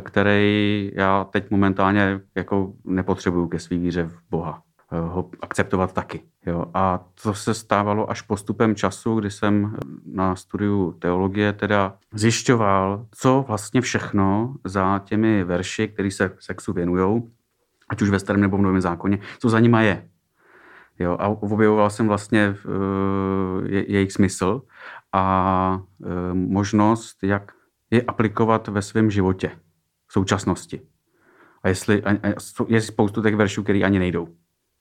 [0.00, 4.62] který já teď momentálně jako nepotřebuju ke svý víře v Boha
[5.00, 6.22] ho akceptovat taky.
[6.46, 6.64] Jo.
[6.74, 9.76] A to se stávalo až postupem času, kdy jsem
[10.06, 17.22] na studiu teologie teda zjišťoval, co vlastně všechno za těmi verši, které se sexu věnují,
[17.88, 20.08] ať už ve starém nebo v novém zákoně, co za nima je.
[20.98, 24.62] Jo, a objevoval jsem vlastně uh, je, jejich smysl
[25.12, 27.52] a uh, možnost, jak
[27.90, 29.50] je aplikovat ve svém životě
[30.06, 30.80] v současnosti.
[31.62, 32.34] A jestli a, a,
[32.68, 34.28] je spoustu těch veršů, které ani nejdou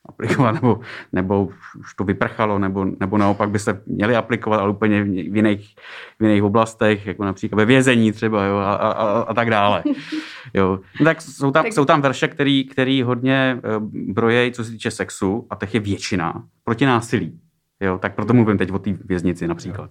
[0.06, 0.80] aplikovat, nebo,
[1.12, 5.76] nebo už to vyprchalo, nebo, nebo naopak by se měly aplikovat, ale úplně v jiných,
[6.20, 9.84] v jiných oblastech, jako například ve vězení třeba, jo, a, a, a, a tak dále.
[10.54, 10.80] Jo.
[11.00, 13.80] No tak jsou tam, Tak- jsou tam verše, který, který hodně eh,
[14.14, 17.40] brojejí, co se týče sexu, a těch je většina, proti násilí.
[17.82, 19.90] Jo, tak proto mluvím teď o té věznici například.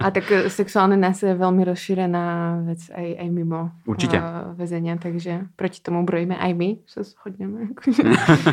[0.00, 2.24] A tak eh, sexuálne násilie je veľmi rozšírená
[2.66, 4.18] vec aj, aj mimo Určite.
[4.18, 8.02] eh, väzenia, takže proti tomu brojíme aj my, sa shodneme akože,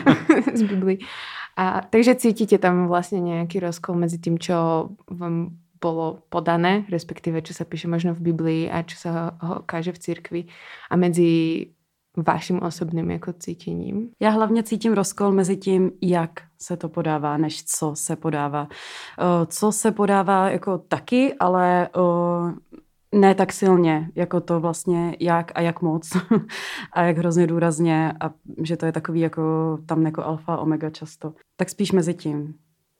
[0.60, 1.02] z Biblii.
[1.58, 7.58] A, takže cítite tam vlastne nejaký rozkol medzi tým, čo vám bolo podané, respektíve čo
[7.58, 10.42] sa píše možno v Biblii a čo sa ho káže v cirkvi
[10.92, 11.66] a medzi
[12.18, 14.10] vaším osobným jako cítěním.
[14.20, 18.68] Já hlavně cítím rozkol mezi tím, jak se to podává, než co se podává.
[19.20, 22.80] Eh, Co se podává jako taky, ale eh,
[23.16, 26.18] ne tak silně, jako to vlastně jak a jak moc
[26.94, 28.32] a jak hrozně důrazně a
[28.64, 31.34] že to je takový jako tam jako alfa, omega často.
[31.58, 32.54] Tak spíš mezi tím.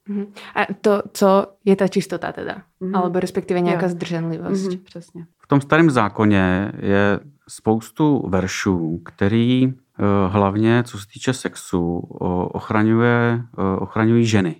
[0.10, 0.26] Mhm.
[0.56, 2.62] A to, co je ta čistota teda?
[2.80, 2.96] Mhm.
[2.96, 3.90] Alebo respektive nějaká Jo.
[3.90, 4.68] zdrženlivost?
[4.68, 5.26] Mhm, přesně.
[5.44, 9.74] V tom starém zákoně je spoustu veršů, který
[10.30, 11.98] hlavně, co se týče sexu,
[12.54, 14.56] ochraňuje, eh, ochraňují ženy.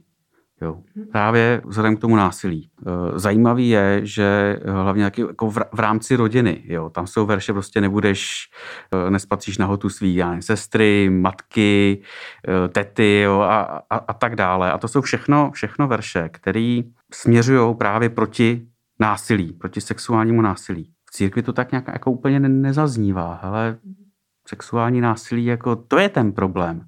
[0.62, 0.78] Jo.
[1.12, 2.70] Právě vzhledem k tomu násilí.
[2.82, 6.64] Eh, Zajímavý je, že eh, hlavně taky jako v rámci rodiny.
[6.66, 6.90] Jo.
[6.90, 8.50] Tam jsou verše, prostě nebudeš,
[9.08, 12.02] eh, nespatříš nahotu svý já nevím, sestry, matky,
[12.48, 14.72] eh, tety jo, a, a, a tak dále.
[14.72, 16.82] A to jsou všechno, všechno verše, které
[17.14, 18.68] směřují právě proti
[19.00, 20.92] násilí, proti sexuálnímu násilí.
[21.10, 23.78] V církvi to tak nějak jako úplně ne- nezaznívá, ale
[24.50, 26.82] sexuální násilí, jako to je ten problém.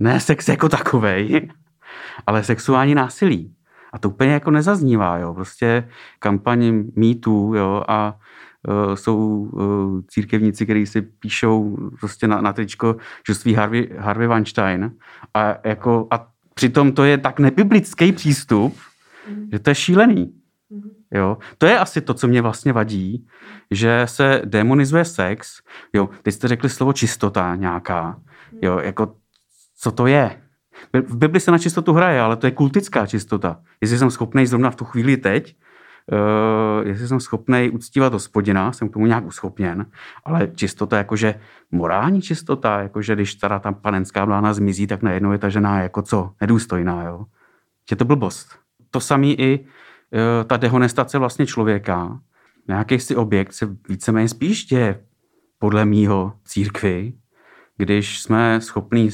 [0.00, 1.48] Ne sex jako takovej,
[2.26, 3.54] ale sexuální násilí.
[3.92, 5.34] A to úplně jako nezaznívá, jo.
[5.34, 8.16] Prostě kampaň MeToo, jo, a
[8.68, 9.16] uh, jsou
[9.52, 14.90] uh, církevníci, kteří si píšou prostě na, na tričko, že svý Harvey, Harvey Weinstein
[15.34, 18.76] a jako a přitom to je tak nebiblický přístup,
[19.52, 20.32] že to je šílený.
[21.10, 21.38] Jo?
[21.58, 23.26] To je asi to, co mě vlastně vadí,
[23.70, 25.60] že se demonizuje sex.
[25.92, 28.20] Jo, teď jste řekli slovo čistota nějaká.
[28.62, 29.14] Jo, jako
[29.78, 30.42] co to je?
[30.92, 33.60] V Bibli se na čistotu hraje, ale to je kultická čistota.
[33.80, 35.56] Jestli jsem schopný zrovna v tu chvíli teď,
[36.12, 39.86] uh, jestli jsem schopný uctívat hospodina, jsem k tomu nějak uschopněn,
[40.24, 41.34] ale čistota jakože
[41.70, 46.02] morální čistota, jakože když teda ta panenská blána zmizí, tak najednou je ta žena jako
[46.02, 46.32] co?
[46.40, 47.24] Nedůstojná, jo?
[47.90, 48.48] Že to blbost.
[48.90, 49.66] To samý i
[50.46, 52.20] ta dehonestace vlastně člověka,
[52.68, 55.00] nějaký si objekt se víceméně spíš děje
[55.58, 57.12] podle mýho církvy,
[57.76, 59.10] když jsme schopní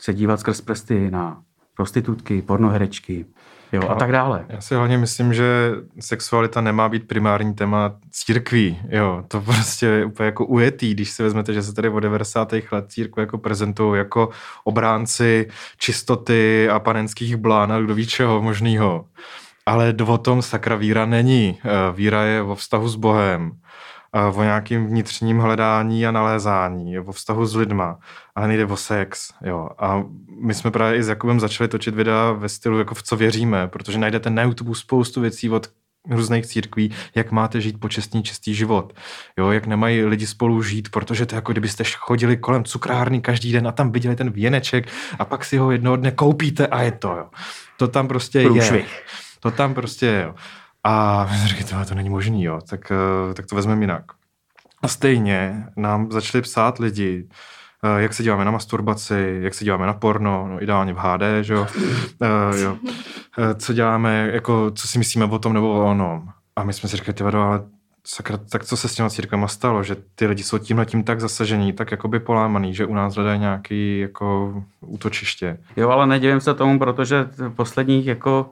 [0.00, 1.42] se dívat skrz prsty na
[1.76, 3.26] prostitutky, pornoherečky,
[3.72, 4.46] jo, a tak dále.
[4.48, 10.04] Já si hlavně myslím, že sexualita nemá být primární téma církví, jo, to prostě je
[10.04, 12.52] úplně jako ujetý, když si vezmete, že se tady od 90.
[12.72, 14.28] let církve jako prezentují jako
[14.64, 15.48] obránci
[15.78, 19.06] čistoty a panenských blán a kdo ví čeho možného.
[19.70, 21.58] Ale o tom sakra víra není.
[21.64, 23.52] Eh, víra je o vztahu s Bohem
[24.34, 27.98] o nějakým vnitřním hledání a nalézání, o vztahu s lidma,
[28.34, 29.32] ale nejde o sex.
[29.44, 29.68] Jo.
[29.78, 30.04] A
[30.40, 33.68] my jsme právě i s Jakubem začali točit videa ve stylu, jako v co věříme,
[33.68, 35.70] protože najdete na YouTube spoustu věcí od
[36.10, 38.92] různých církví, jak máte žít počestný, čistý život.
[39.38, 43.68] Jo, jak nemají lidi spolu žít, protože to jako kdybyste chodili kolem cukrárny každý den
[43.68, 47.08] a tam viděli ten věneček a pak si ho jednoho dne koupíte a je to.
[47.08, 47.26] Jo.
[47.76, 48.72] To tam prostě Průšvih.
[48.72, 49.29] je.
[49.40, 50.34] To tam prostě je.
[50.84, 54.04] A říkali, to není možný, jo, tak, eh, tak to vezmeme jinak.
[54.82, 57.28] A stejně nám začali psát lidi,
[57.84, 61.42] eh, jak se díváme na masturbaci, jak se díváme na porno, no ideálně v HD,
[61.42, 61.66] že jo,
[62.50, 62.78] uh, jo.
[63.56, 66.28] co děláme, jako, co si myslíme o tom nebo o onom.
[66.56, 67.60] A my jsme si říkali, tyvado, ale
[68.06, 71.20] sakra, tak co se s těma církvema stalo, že ty lidi jsou tímhle tím tak
[71.20, 75.58] zasažení, tak jakoby polámaný, že u nás hledají nějaký jako útočiště.
[75.76, 78.50] Jo, ale nedivím se tomu, protože posledních jako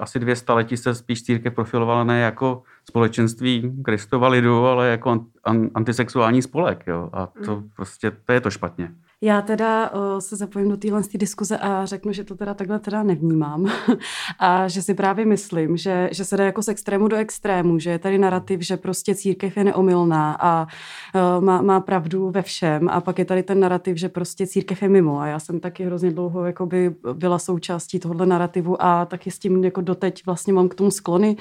[0.00, 5.26] asi dvě staletí se spíš církev profilovala ne jako společenství Kristova lidu, ale jako
[5.74, 6.84] antisexuální spolek.
[6.86, 7.10] Jo?
[7.12, 7.68] A to mm.
[7.76, 8.94] prostě, to je to špatně.
[9.24, 13.02] Já teda uh, se zapojím do téhle diskuze a řeknu, že to teda takhle teda
[13.02, 13.72] nevnímám.
[14.38, 17.90] a že si právě myslím, že, že se jde jako z extrému do extrému, že
[17.90, 20.66] je tady narrativ, že prostě církev je neomylná a
[21.14, 22.88] uh, má, má pravdu ve všem.
[22.88, 25.20] A pak je tady ten narrativ, že prostě církev je mimo.
[25.20, 29.64] A já jsem taky hrozně dlouho jakoby byla součástí tohohle narrativu a taky s tím
[29.64, 31.36] jako doteď vlastně mám k tomu sklony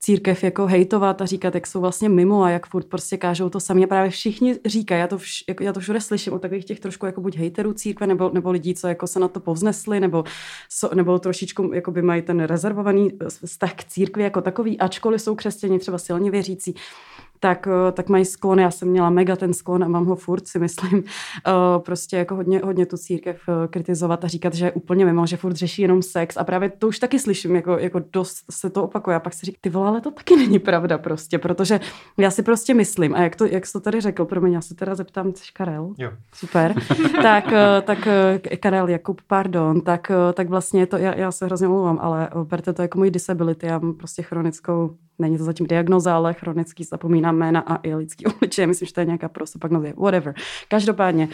[0.00, 3.60] církev jako hejtovat a říkat, jak jsou vlastně mimo a jak furt prostě kážou to
[3.60, 3.84] sami.
[3.84, 6.80] A právě všichni říkají, já to, vš, jako, já to všude slyším od takových těch
[6.80, 10.24] trošku jako buď hejterů církve, nebo, nebo lidí, co jako se na to povznesli, nebo,
[10.68, 13.10] so, nebo trošičku jako by mají ten rezervovaný
[13.44, 16.74] vztah k církvi jako takový, ačkoliv jsou křesťani třeba silně věřící,
[17.40, 18.60] tak, eh, tak mají sklon.
[18.60, 21.04] Já jsem měla mega ten sklon a mám ho furt, si myslím,
[21.46, 25.26] eh, prostě jako hodně, hodně tu církev eh, kritizovat a říkat, že je úplně mimo,
[25.26, 26.36] že furt řeší jenom sex.
[26.36, 29.16] A právě to už taky slyším, jako, jako dost se to opakuje.
[29.16, 31.80] A pak si říkám, ty vole, ale to taky není pravda prostě, protože
[32.18, 34.60] já si prostě myslím, a jak to, jak jsi to tady řekl, pro mě, já
[34.60, 35.94] se teda zeptám, jsi Karel?
[35.98, 36.10] Jo.
[36.34, 36.74] Super.
[37.22, 37.44] tak,
[37.82, 38.08] tak
[38.60, 42.82] Karel Jakub, pardon, tak, tak vlastně to, já, já se hrozně omlouvám, ale berte to
[42.82, 47.60] jako můj disability, já mám prostě chronickou není to zatím diagnoza, ale chronický zapomínám jména
[47.60, 48.66] a i lidský obličej.
[48.66, 49.94] Myslím, že to je nějaká prosopagnozie.
[49.96, 50.34] Whatever.
[50.68, 51.28] Každopádně,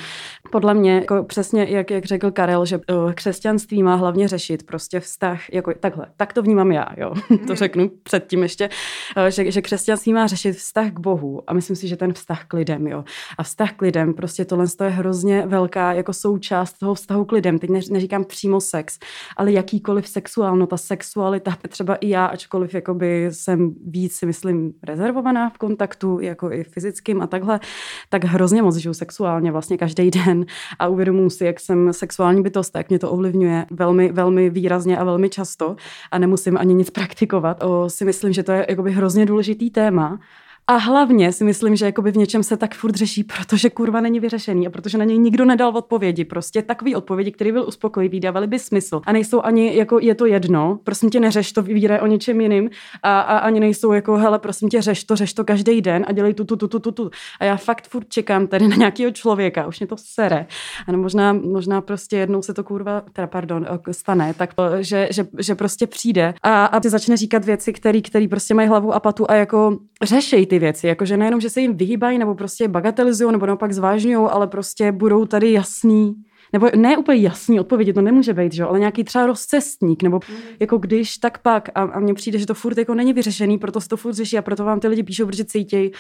[0.51, 5.01] podle mě, jako přesně jak, jak řekl Karel, že uh, křesťanství má hlavně řešit prostě
[5.01, 6.07] vztah, jako takhle.
[6.17, 7.15] Tak to vnímám já, jo.
[7.47, 8.69] to řeknu předtím ještě,
[9.17, 12.45] uh, že, že křesťanství má řešit vztah k Bohu a myslím si, že ten vztah
[12.45, 13.05] k lidem, jo.
[13.39, 17.59] A vztah k lidem, prostě tohle je hrozně velká jako součást toho vztahu k lidem.
[17.59, 18.99] Teď ne, neříkám přímo sex,
[19.37, 25.51] ale jakýkoliv sexuálno, ta sexualita, třeba i já, ačkoliv jakoby jsem víc, si myslím, rezervovaná
[25.51, 27.61] v kontaktu, jako i fyzickým a takhle,
[28.09, 30.47] tak hrozně moc žiju sexuálně vlastně každý den
[30.79, 35.05] a uvědomuji si, jak jsem sexuální bytost, jak mě to ovlivňuje velmi, velmi výrazně a
[35.05, 35.77] velmi často
[36.11, 37.63] a nemusím ani nic praktikovat.
[37.63, 40.19] O, si myslím, že to je jakoby hrozně důležitý téma
[40.69, 44.21] a hlavně si myslím, že jakoby v něčem se tak furt řeší, protože kurva není
[44.21, 46.25] vyřešený a protože na něj nikdo nedal odpovědi.
[46.25, 49.01] Prostě takový odpovědi, který byl uspokojivý, dávaly by smysl.
[49.07, 52.71] A nejsou ani jako je to jedno, prosím tě neřeš to, vyvírají o něčem jiným
[53.03, 56.13] a, a, ani nejsou jako hele, prosím tě řeš to, řeš to každý den a
[56.13, 57.11] dělej tu, tu, tu, tu, tu, tu.
[57.41, 60.47] A já fakt furt čekám tady na nějakého člověka, už mě to sere.
[60.89, 64.51] A no možná, možná prostě jednou se to kurva, teda pardon, stane, tak
[64.81, 68.93] že, že, že prostě přijde a, a ty začne říkat věci, které prostě mají hlavu
[68.93, 70.87] a patu a jako řešej ty ty věci.
[70.87, 75.27] Jakože nejenom, že se jim vyhýbají nebo prostě bagatelizují nebo naopak zvážňují, ale prostě budou
[75.27, 76.15] tady jasný
[76.53, 78.65] nebo ne úplně jasný odpovědi, to nemůže být, že?
[78.65, 80.37] ale nějaký třeba rozcestník, nebo mm.
[80.61, 81.69] jako když, tak pak.
[81.75, 84.39] A, a mně přijde, že to furt jako není vyřešený, proto se to furt řeší
[84.39, 85.93] a proto vám ty lidi píšou, protože cítějí,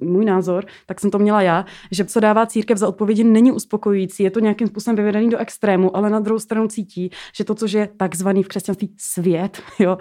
[0.00, 4.22] můj názor, tak jsem to měla já, že co dává církev za odpovědi není uspokojující,
[4.22, 7.66] je to nějakým způsobem vyvedený do extrému, ale na druhou stranu cítí, že to, co
[7.78, 9.98] je takzvaný v křesťanství svět, jo,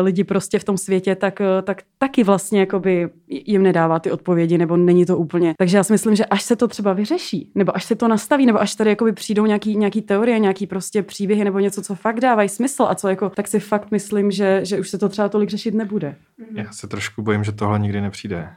[0.00, 4.76] lidi prostě v tom světě, tak, tak taky vlastně jakoby jim nedává ty odpovědi, nebo
[4.76, 5.54] není to úplně.
[5.58, 8.46] Takže já si myslím, že až se to třeba vyřeší, nebo až se to nastaví,
[8.46, 12.20] nebo až tady jakoby přijdou nějaký, nějaký teorie, nějaký prostě příběhy, nebo něco, co fakt
[12.20, 15.28] dávají smysl a co jako, tak si fakt myslím, že, že už se to třeba
[15.28, 16.14] tolik řešit nebude.
[16.54, 18.48] Já se trošku bojím, že tohle nikdy nepřijde.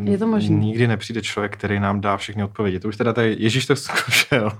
[0.00, 0.56] Uh Je to možný.
[0.56, 2.80] Nikdy nepřijde člověk, který nám dá všechny odpovědi.
[2.80, 4.52] To už teda tady Ježíš to zkoušel.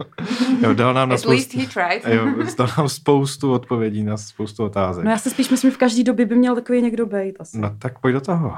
[0.62, 2.14] jo, dal nám na spoustu, he tried.
[2.14, 2.26] jo,
[2.58, 5.04] dal nám spoustu odpovědí na spoustu otázek.
[5.04, 7.58] No já si spíš myslím, že v každý době by měl takový někdo být asi.
[7.58, 8.54] No tak pojď do toho.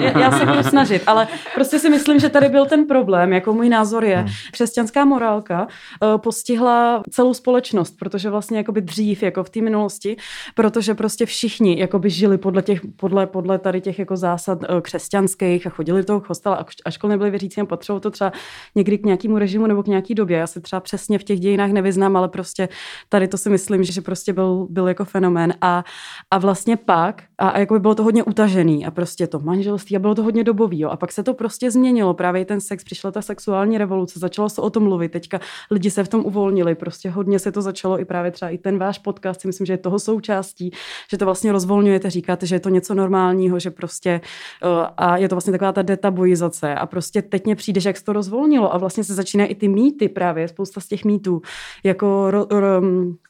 [0.00, 3.52] Já, já se budu snažit, ale prostě si myslím, že tady byl ten problém, jako
[3.54, 4.28] můj názor je, Hmm.
[4.52, 5.66] křesťanská morálka
[6.16, 10.16] postihla celou společnost, protože vlastně jakoby dřív, jako v té minulosti,
[10.54, 15.66] protože prostě všichni jakoby žili podle, těch, podle, podle tady těch jako zásad uh, křesťanských
[15.66, 18.32] a chodili do toho kostela, ačkoliv nebyli věřící patřilo to třeba
[18.74, 20.38] někdy k nějakému režimu nebo k nějaký době.
[20.38, 22.68] Já se třeba přesně v těch dějinách nevyznám, ale prostě
[23.08, 25.54] tady to si myslím, že prostě byl, byl jako fenomén.
[25.60, 25.84] A,
[26.30, 29.96] a vlastně pak, a, a jako by bylo to hodně utažený a prostě to manželství
[29.96, 30.80] a bylo to hodně dobový.
[30.80, 30.90] Jo.
[30.90, 32.14] A pak se to prostě změnilo.
[32.14, 35.08] Právě ten sex, přišla ta sexuální revoluce, začalo se o tom mluvit.
[35.08, 35.40] Teďka
[35.70, 38.78] lidi se v tom uvolnili, prostě hodně se to začalo i právě třeba i ten
[38.78, 40.70] váš podcast, si myslím, že je toho součástí,
[41.10, 44.20] že to vlastně rozvolňujete, říkáte, že je to něco normálního, že prostě
[44.64, 46.74] uh, a je to vlastně taková ta detabuizace.
[46.74, 48.74] A prostě teď mě přijde, že jak se to rozvolnilo.
[48.74, 51.42] A vlastně se začínají i ty mýty právě, spousta z těch mýtů,
[51.84, 52.82] jako, ro, ro,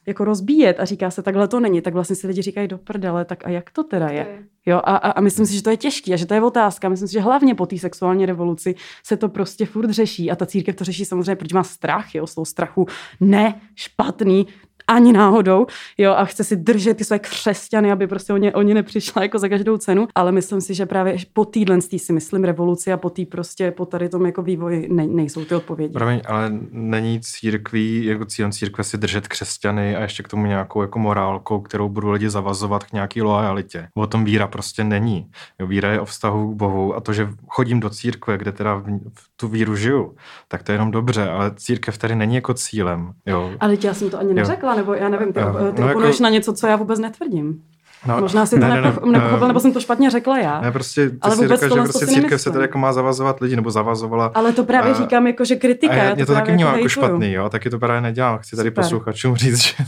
[0.05, 0.79] jako rozbíjet.
[0.79, 3.49] A říká se, takhle to není, tak vlastně si lidi říkají do prdele, tak a
[3.49, 4.43] jak to teda je?
[4.65, 6.89] Jo, a, a, myslím si, že to je těžké a že to je otázka.
[6.89, 10.45] Myslím si, že hlavně po té sexuální revoluci se to prostě furt řeší a ta
[10.45, 12.85] církev to řeší samozřejmě, protože má strach, jo, z toho strachu
[13.19, 14.47] ne špatný,
[14.91, 19.21] ani náhodou, jo, a chce si držet ty své křesťany, aby prostě oni, oni nepřišla
[19.21, 22.97] jako za každou cenu, ale myslím si, že právě po týdlen si myslím revoluci a
[22.97, 25.93] po tý prostě, po tady tom jako vývoji ne, nejsou ty odpovědi.
[25.93, 30.81] Promiň, ale není církví, jako cílem církve si držet křesťany a ještě k tomu nějakou
[30.81, 33.87] jako morálkou, kterou budou lidi zavazovat k nějaký loajalitě.
[33.95, 35.25] O tom víra prostě není.
[35.59, 38.75] Jo, víra je o vztahu k Bohu a to, že chodím do církve, kde teda
[38.75, 40.15] v, v tu víru žiju,
[40.47, 43.13] tak to je jenom dobře, ale církev tady není jako cílem.
[43.25, 43.51] Jo.
[43.59, 45.45] Ale já jsem to ani neřekla, nebo já nevím, ty, Jo.
[45.75, 47.63] ty no, jako- na něco, co já vůbec netvrdím.
[48.07, 50.61] No, Možná si to ne, ne, nepochopil, eh, nebo jsem to špatně řekla já.
[50.61, 53.39] Ne, prostě ty Ale si vůbec řekla, že prostě církev se tady jako má zavazovat
[53.41, 54.31] lidi, nebo zavazovala.
[54.35, 55.93] Ale to právě A- říkám jako, že kritika.
[55.93, 56.89] a já, já já to taky vnímám jako hejtuju.
[57.07, 58.37] špatný, jo, taky to právě nedělám.
[58.37, 58.83] Chci tady Super.
[58.83, 59.73] posluchačům říct, že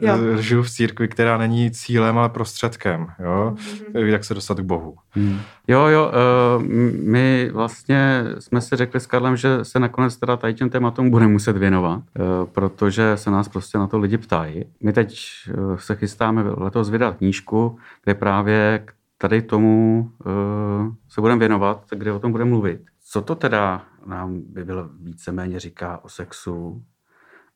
[0.00, 0.14] Jo.
[0.40, 3.54] žiju v církvi, která není cílem, ale prostředkem, jo,
[3.94, 4.06] Mhm.
[4.06, 4.94] jak se dostat k Bohu.
[5.10, 5.40] Hmm.
[5.68, 10.36] Jo, jo, eh, m- my vlastně jsme si řekli s Karlem, že se nakonec teda
[10.36, 12.20] tady těm tématům budeme muset věnovat, eh,
[12.52, 14.64] protože se nás prostě na to lidi ptají.
[14.82, 15.20] My teď
[15.50, 18.86] eh, se chystáme letos vydat knížku, kde právě
[19.18, 22.80] tady tomu eh, se budeme věnovat, kde o tom budeme mluvit.
[23.00, 26.84] Co to teda nám by bylo víceméně říká o sexu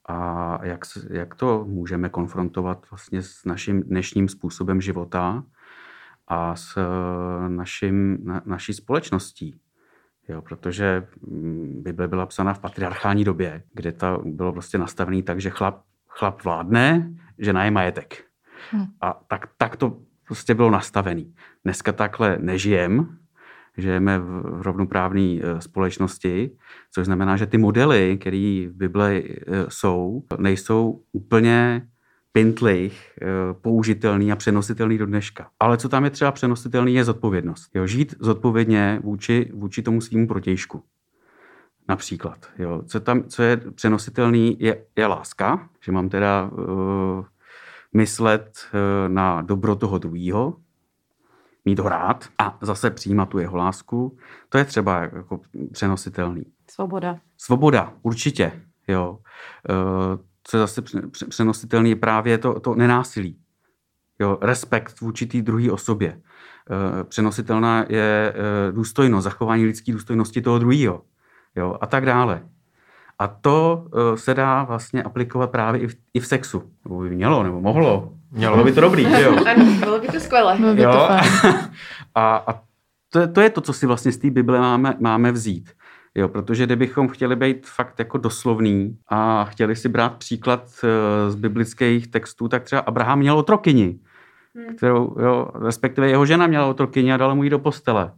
[0.08, 0.80] a jak,
[1.10, 5.44] jak to můžeme konfrontovat vlastně s naším dnešním způsobem života
[6.28, 9.60] a s eh, naším, na, naší společností.
[10.28, 15.40] Jo, protože mm, Bible byla psána v patriarchální době, kde to bylo prostě nastavené tak,
[15.40, 18.31] že chlap, chlap vládne, žena je majetek.
[18.72, 18.84] Hm.
[19.00, 21.24] A tak, tak to prostě bylo nastavené.
[21.64, 23.18] Dneska takhle nežijem,
[23.76, 26.50] žijeme v rovnoprávné eh, společnosti,
[26.90, 31.86] což znamená, že ty modely, které v Bibli eh, jsou, nejsou úplně
[32.32, 33.26] pintlich, eh,
[33.60, 35.50] použitelný a přenositelný do dneška.
[35.60, 37.70] Ale co tam je třeba přenositelný, je zodpovědnost.
[37.74, 40.82] Jo, žít zodpovědně vůči, vůči tomu svýmu protějšku.
[41.88, 42.46] Například.
[42.58, 42.82] Jo.
[42.86, 47.24] Co, tam, co je přenositelný, je, je láska, že mám teda uh,
[47.94, 50.56] myslet uh, na dobro toho druhého,
[51.64, 54.16] mít ho rád a zase přijímat tu jeho lásku.
[54.48, 55.40] To je třeba jako
[55.72, 56.42] přenositelný.
[56.70, 57.18] Svoboda.
[57.38, 58.52] Svoboda, určitě.
[58.88, 59.18] Jo.
[59.70, 63.38] Eh, Co je zase pře- pře- přenositelný, je právě to, to nenásilí.
[64.20, 64.38] Jo.
[64.42, 66.22] Respekt vůči té druhé osobě.
[66.70, 71.02] Eh, Přenositelná je eh, důstojnost, zachování lidské důstojnosti toho druhého.
[71.56, 71.76] Jo.
[71.80, 72.48] A tak dále.
[73.22, 76.62] A to eh, se dá vlastně aplikovat právě i v, i v sexu.
[76.84, 78.12] Nebo by mělo, nebo mohlo.
[78.32, 78.54] Mělo.
[78.54, 79.36] Bylo by to dobrý, že jo?
[79.50, 80.56] Ano, bylo by to skvělé.
[80.58, 81.04] Bylo by to Jo.
[81.06, 81.54] fajn.
[82.14, 82.60] A, a
[83.12, 85.70] to, je- to je to, co si vlastně z té Bible máme, máme vzít.
[86.14, 91.34] Jo, protože kdybychom chtěli být fakt jako doslovný a chtěli si brát příklad eh, z
[91.34, 93.98] biblických textů, tak třeba Abraham měl otrokyni,
[94.56, 94.76] Hmm.
[94.76, 98.12] kterou, jo, respektive jeho žena měla otrokyni a dala mu ji do postele.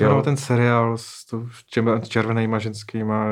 [0.00, 1.48] Jak se ten seriál s tu
[2.08, 3.24] červenýma ženskýma,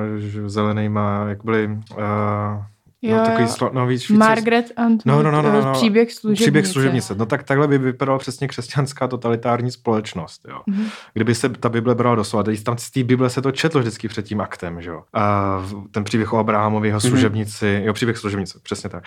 [0.47, 1.67] zelenýma, jak byly...
[1.97, 2.65] Uh,
[3.03, 3.49] Jo, no, takový jo.
[3.49, 5.73] slo, no, víc, Margaret and No, no, no, no, no, no.
[5.73, 6.43] příběh služebnice.
[6.45, 7.15] Příběh služebnice.
[7.15, 10.47] No tak takhle by vypadala přesně křesťanská totalitární společnost.
[10.49, 10.61] Jo.
[10.67, 10.87] Mhm.
[11.15, 14.09] Kdyby se ta Bible brala doslova, teď tam z té Bible se to četlo vždycky
[14.09, 15.03] před tím aktem, že jo.
[15.15, 15.57] A
[15.91, 17.09] ten příběh o Abrahamovi, jeho Mhm.
[17.11, 19.05] služebnici, jo, příběh služebnice, přesně tak.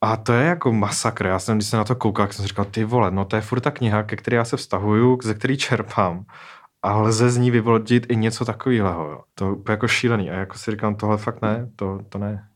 [0.00, 1.26] A to je jako masakr.
[1.26, 3.42] Já jsem, když jsem na to koukal, jsem si říkal, ty vole, no to je
[3.42, 6.24] furt ta kniha, ke které já se vztahuju, ze který čerpám.
[6.86, 9.24] A lze z ní vyvodit i něco takového.
[9.34, 10.30] To je jako šílený.
[10.30, 12.48] A jako si říkám, tohle fakt ne, to, to ne.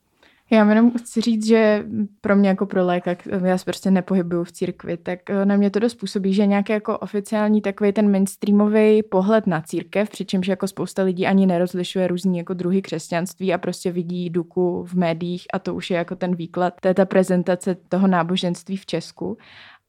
[0.53, 1.85] Já jenom chci říct, že
[2.21, 5.71] pro mě jako pro léka, já se prostě nepohybuju v církvi, tak eh, na mě
[5.71, 10.67] to dost působí, že nějaký jako oficiální takový ten mainstreamový pohled na církev, přičemž jako
[10.69, 15.59] spousta lidí ani nerozlišuje různý jako druhy křesťanství a prostě vidí duku v médiích a
[15.59, 19.39] to už je jako ten výklad, to je ta prezentace toho náboženství v Česku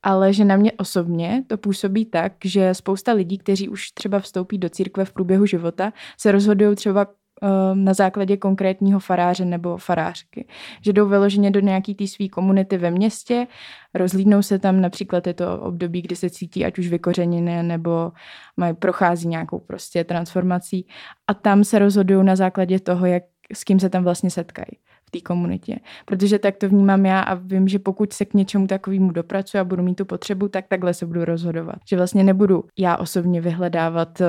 [0.03, 4.57] ale že na mě osobně to působí tak, že spousta lidí, kteří už třeba vstoupí
[4.57, 7.07] do církve v průběhu života, se rozhodují třeba
[7.43, 10.47] Ehm, na základě konkrétního faráře nebo farářky.
[10.85, 13.47] Že jdou vyloženě do nějaký té své komunity ve městě,
[13.93, 18.11] rozlídnou se tam, například je to období, kdy se cítí ať už vykořeněné nebo
[18.57, 20.87] mají, prochází nějakou prostě transformací
[21.27, 23.23] a tam se rozhodují na základě toho, jak,
[23.53, 25.79] s kým se tam vlastně setkají v té komunitě.
[26.05, 29.63] Protože tak to vnímám já a vím, že pokud se k něčemu takovému dopracuji a
[29.63, 31.75] budu mít tu potřebu, tak takhle se budu rozhodovat.
[31.89, 34.27] Že vlastně nebudu já osobně vyhledávat uh,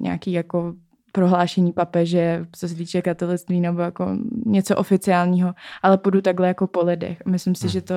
[0.00, 0.74] nějaký jako
[1.14, 4.16] prohlášení papeže, co se týče katolictví nebo jako
[4.46, 7.22] něco oficiálního, ale půjdu takhle jako po lidech.
[7.26, 7.70] Myslím si, hmm.
[7.70, 7.94] že to,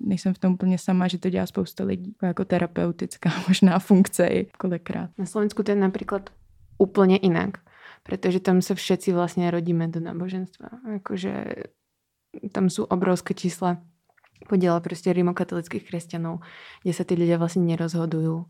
[0.00, 2.10] nejsem v tom úplně sama, že to dělá spousta lidí.
[2.10, 5.10] Jako, jako terapeutická možná funkce i kolikrát.
[5.18, 6.30] Na Slovensku to je například
[6.78, 7.58] úplně jinak,
[8.02, 10.68] protože tam se všetci vlastně rodíme do náboženstva.
[10.92, 11.44] Jakože
[12.52, 13.76] tam jsou obrovské čísla
[14.48, 16.40] podiela prostě rímokatolických kresťanov,
[16.82, 18.48] kde sa tí ľudia vlastne nerozhodujú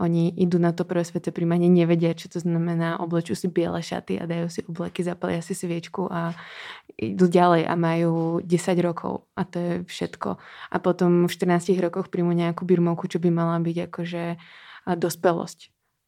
[0.00, 4.16] oni idú na to prvé sveté príjmanie, nevedia, čo to znamená, oblečú si biele šaty
[4.16, 6.32] a dajú si obleky, zapalia si sviečku a
[6.96, 10.40] idú ďalej a majú 10 rokov a to je všetko.
[10.72, 14.22] A potom v 14 rokoch príjmu nejakú birmovku, čo by mala byť akože
[14.88, 15.58] dospelosť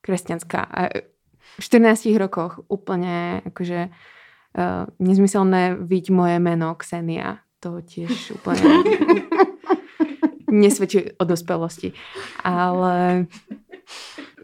[0.01, 0.61] kresťanská.
[0.73, 0.81] A
[1.59, 7.43] v 14 rokoch úplne akože uh, nezmyselné byť moje meno Ksenia.
[7.63, 8.83] To tiež úplne
[10.63, 11.95] nesvedčí o dospelosti.
[12.43, 13.27] Ale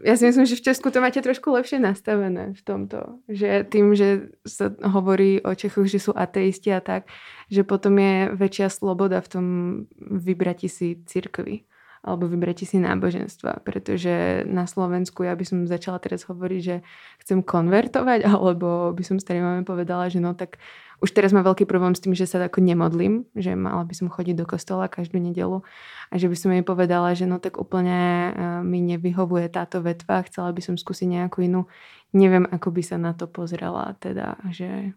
[0.03, 3.19] ja si myslím, že v Česku to máte trošku lepšie nastavené v tomto.
[3.27, 7.11] Že tým, že sa hovorí o Čechoch, že sú ateisti a tak,
[7.51, 9.45] že potom je väčšia sloboda v tom
[9.99, 11.67] vybrati si církvy
[12.03, 16.75] alebo vybrati si náboženstva, pretože na Slovensku ja by som začala teraz hovoriť, že
[17.23, 20.57] chcem konvertovať, alebo by som starým máme povedala, že no tak
[20.99, 24.11] už teraz mám veľký problém s tým, že sa ako nemodlím, že mala by som
[24.11, 25.63] chodiť do kostola každú nedelu
[26.11, 28.33] a že by som jej povedala, že no tak úplne eh,
[28.67, 31.71] mi nevyhovuje táto vetva, chcela by som skúsiť nejakú inú.
[32.11, 34.91] Neviem, ako by sa na to pozrela, teda, že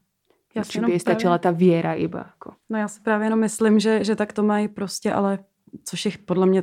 [0.54, 2.18] já si by stačila ta věra iba.
[2.18, 2.54] Jako.
[2.70, 5.38] No já si právě jenom myslím, že, že tak to mají prostě, ale
[5.84, 6.62] což je podle mě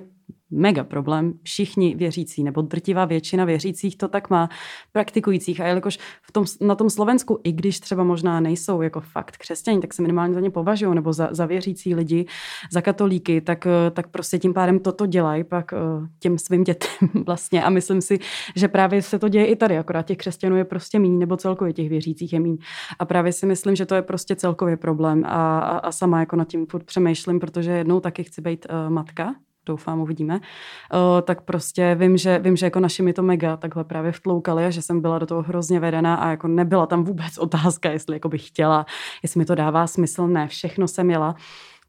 [0.51, 1.33] mega problém.
[1.43, 4.49] Všichni věřící, nebo drtivá většina věřících to tak má,
[4.91, 5.61] praktikujících.
[5.61, 9.81] A jelikož v tom, na tom Slovensku, i když třeba možná nejsou jako fakt křesťaní,
[9.81, 12.25] tak se minimálně za ně považují, nebo za, za věřící lidi,
[12.71, 15.77] za katolíky, tak, tak prostě tím pádem toto dělají pak eh,
[16.19, 16.89] těm svým dětem
[17.25, 17.63] vlastně.
[17.63, 18.19] A myslím si,
[18.55, 21.73] že právě se to děje i tady, akorát těch křesťanů je prostě méně, nebo celkově
[21.73, 22.57] těch věřících je méně.
[22.99, 25.23] A právě si myslím, že to je prostě celkově problém.
[25.25, 28.89] A, a, a sama jako nad tím furt přemýšlím, protože jednou taky chci být uh,
[28.93, 29.35] matka,
[29.65, 33.83] doufám, uvidíme, uh, tak prostě vím, že, vím, že jako naši mi to mega takhle
[33.83, 37.37] právě vtloukali a že jsem byla do toho hrozně vedena a jako nebyla tam vůbec
[37.37, 38.85] otázka, jestli jako bych chtěla,
[39.23, 41.35] jestli mi to dává smysl, ne, všechno jsem jela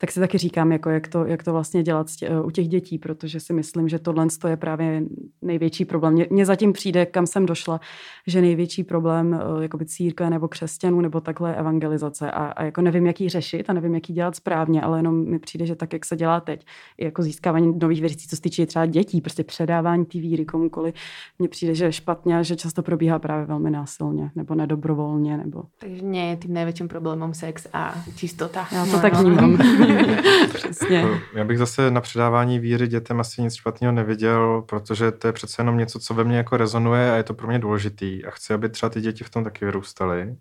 [0.00, 2.98] tak si taky říkám, jako jak, to, jak to vlastně dělat tě, u těch dětí,
[2.98, 5.02] protože si myslím, že tohle je právě
[5.42, 6.18] největší problém.
[6.30, 7.80] Mně zatím přijde, kam jsem došla,
[8.26, 13.06] že největší problém eh, jakoby církve nebo křesťanů nebo takhle evangelizace a, a jako nevím,
[13.06, 15.92] jak ji řešit a nevím, jak ji dělat správně, ale jenom mi přijde, že tak,
[15.92, 16.66] jak se dělá teď,
[17.00, 20.92] jako získávání nových věcí, co se týče třeba dětí, prostě předávání té víry komukoli,
[21.38, 25.36] mně přijde, že je špatně a že často probíhá právě velmi násilně nebo nedobrovolně.
[25.36, 25.62] Nebo...
[25.78, 28.68] Takže nie je tím největším problémem sex a čistota.
[28.72, 29.20] Já to no, tak no.
[29.20, 29.58] vnímám.
[30.54, 31.08] Přesně.
[31.34, 35.62] Já bych zase na předávání víry dětem asi nic špatného neviděl, protože to je přece
[35.62, 38.24] jenom něco, co ve mně jako rezonuje a je to pro mě důležitý.
[38.24, 40.36] A chci, aby třeba ty děti v tom taky vyrůstaly.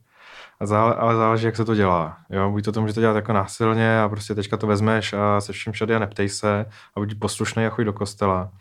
[0.59, 2.17] A zále, ale záleží, jak se to dělá.
[2.29, 2.51] Jo?
[2.51, 5.53] Buď to tomu, že to dělat jako násilně a prostě teďka to vezmeš a se
[5.53, 8.51] vším všade a neptej se a buď poslušný a chodí do kostela.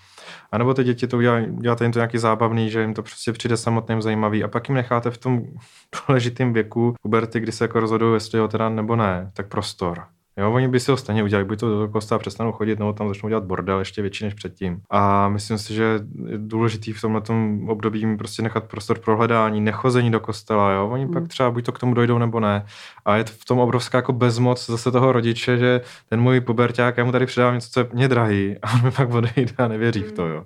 [0.53, 3.33] A nebo ty děti to udělají, uděláte jim to nějaký zábavný, že jim to prostě
[3.33, 5.43] přijde samotným zajímavý a pak jim necháte v tom
[6.09, 10.05] důležitým věku puberty, kdy se jako rozhodují, jestli ho teda nebo ne, tak prostor.
[10.39, 13.09] Jo, oni by si ho stejně udělali, buď to do kostela přestanou chodit, nebo tam
[13.09, 14.81] začnou dělat bordel ještě větší než předtím.
[14.91, 15.99] A myslím si, že je
[16.37, 17.23] důležitý v tomhle
[17.69, 20.73] období prostě nechat prostor pro hledání, nechození do kostela.
[20.73, 20.89] Jo?
[20.89, 21.13] Oni mm.
[21.13, 22.65] pak třeba buď to k tomu dojdou, nebo ne.
[23.05, 27.05] A je v tom obrovská jako bezmoc zase toho rodiče, že ten můj puberták, já
[27.05, 30.03] mu tady předávám něco, co je mě drahý, a on mi pak odejde a nevěří
[30.03, 30.27] v to.
[30.27, 30.45] Jo?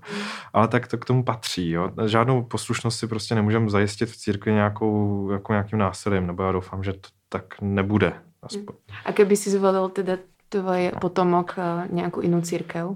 [0.53, 1.71] Ale tak to k tomu patří.
[1.71, 1.91] Jo?
[2.07, 6.85] Žádnou poslušnost si prostě nemůžeme zajistit v církvi nějakou, jako nějakým násilím, nebo já doufám,
[6.85, 8.13] že to tak nebude.
[8.43, 8.75] Aspoň.
[9.05, 10.19] A keby si zvolil teda
[10.49, 12.87] tvoj potomok eh, nějakou jinou církev?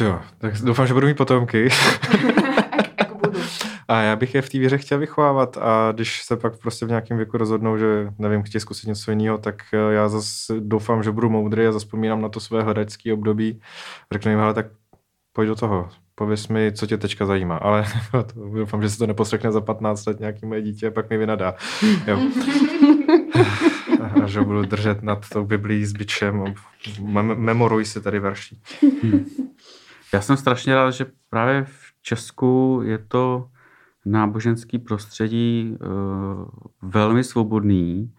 [0.00, 1.68] Jo, tak doufám, že budu mít potomky.
[3.88, 6.88] A já bych je v té víře chtěl vychovávat a když se pak prostě v
[6.88, 11.10] nějakém věku rozhodnou, že nevím, chtějí zkusit něco jiného, tak eh, já zase doufám, že
[11.10, 13.60] budu moudrý a zaspomínám na to své hledačské období.
[14.12, 14.66] Řeknu jim, hele, tak
[15.32, 17.84] pojď do toho, pověs mi, co tě teďka zajímá, ale
[18.34, 21.18] to, doufám, že se to neposrekne za 15 let nějaký moje dítě a pak mi
[21.18, 21.54] vynadá.
[22.06, 22.20] Jo.
[24.22, 26.54] A že budu držet nad tou biblí s bičem.
[27.34, 28.62] Memoruj si tady verší.
[29.02, 29.24] Hmm.
[30.14, 33.48] Já jsem strašně rád, že právě v Česku je to
[34.06, 36.46] náboženský prostředí uh,
[36.82, 38.12] velmi svobodný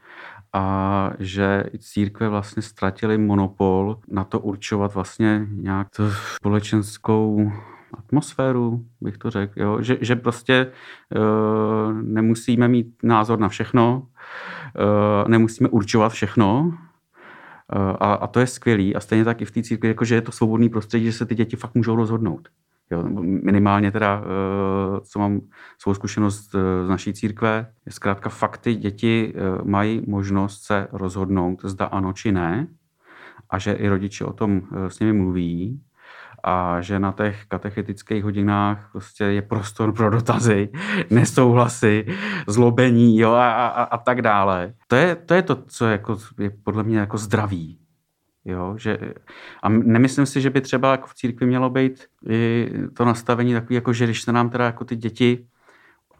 [0.53, 5.87] a že i církve vlastně ztratily monopol na to určovat vlastně nějak
[6.35, 7.51] společenskou
[7.93, 9.61] atmosféru, bych to řekl.
[9.61, 9.81] Jo?
[9.81, 10.71] Že, že prostě
[11.15, 14.07] uh, nemusíme mít názor na všechno,
[15.23, 16.75] uh, nemusíme určovat všechno, uh,
[17.99, 18.95] a, a to je skvělý.
[18.95, 21.35] A stejně tak i v té církvi, jakože je to svobodný prostředí, že se ty
[21.35, 22.49] děti fakt můžou rozhodnout.
[22.91, 24.23] Jo, minimálně teda,
[25.03, 25.41] co mám
[25.77, 26.51] svou zkušenost
[26.85, 29.33] z naší církve, je zkrátka fakty, děti
[29.63, 32.67] mají možnost se rozhodnout, zda ano či ne,
[33.49, 35.81] a že i rodiče o tom s nimi mluví
[36.43, 40.69] a že na těch katechetických hodinách prostě je prostor pro dotazy,
[41.09, 42.05] nesouhlasy,
[42.47, 44.73] zlobení jo, a, a, a tak dále.
[44.87, 47.77] To je, to je to, co je, jako, je podle mě jako zdravý.
[48.45, 48.97] Jo, že,
[49.63, 53.75] a nemyslím si, že by třeba jako v církvi mělo být i to nastavení takové,
[53.75, 55.45] jako že když se nám teda jako ty děti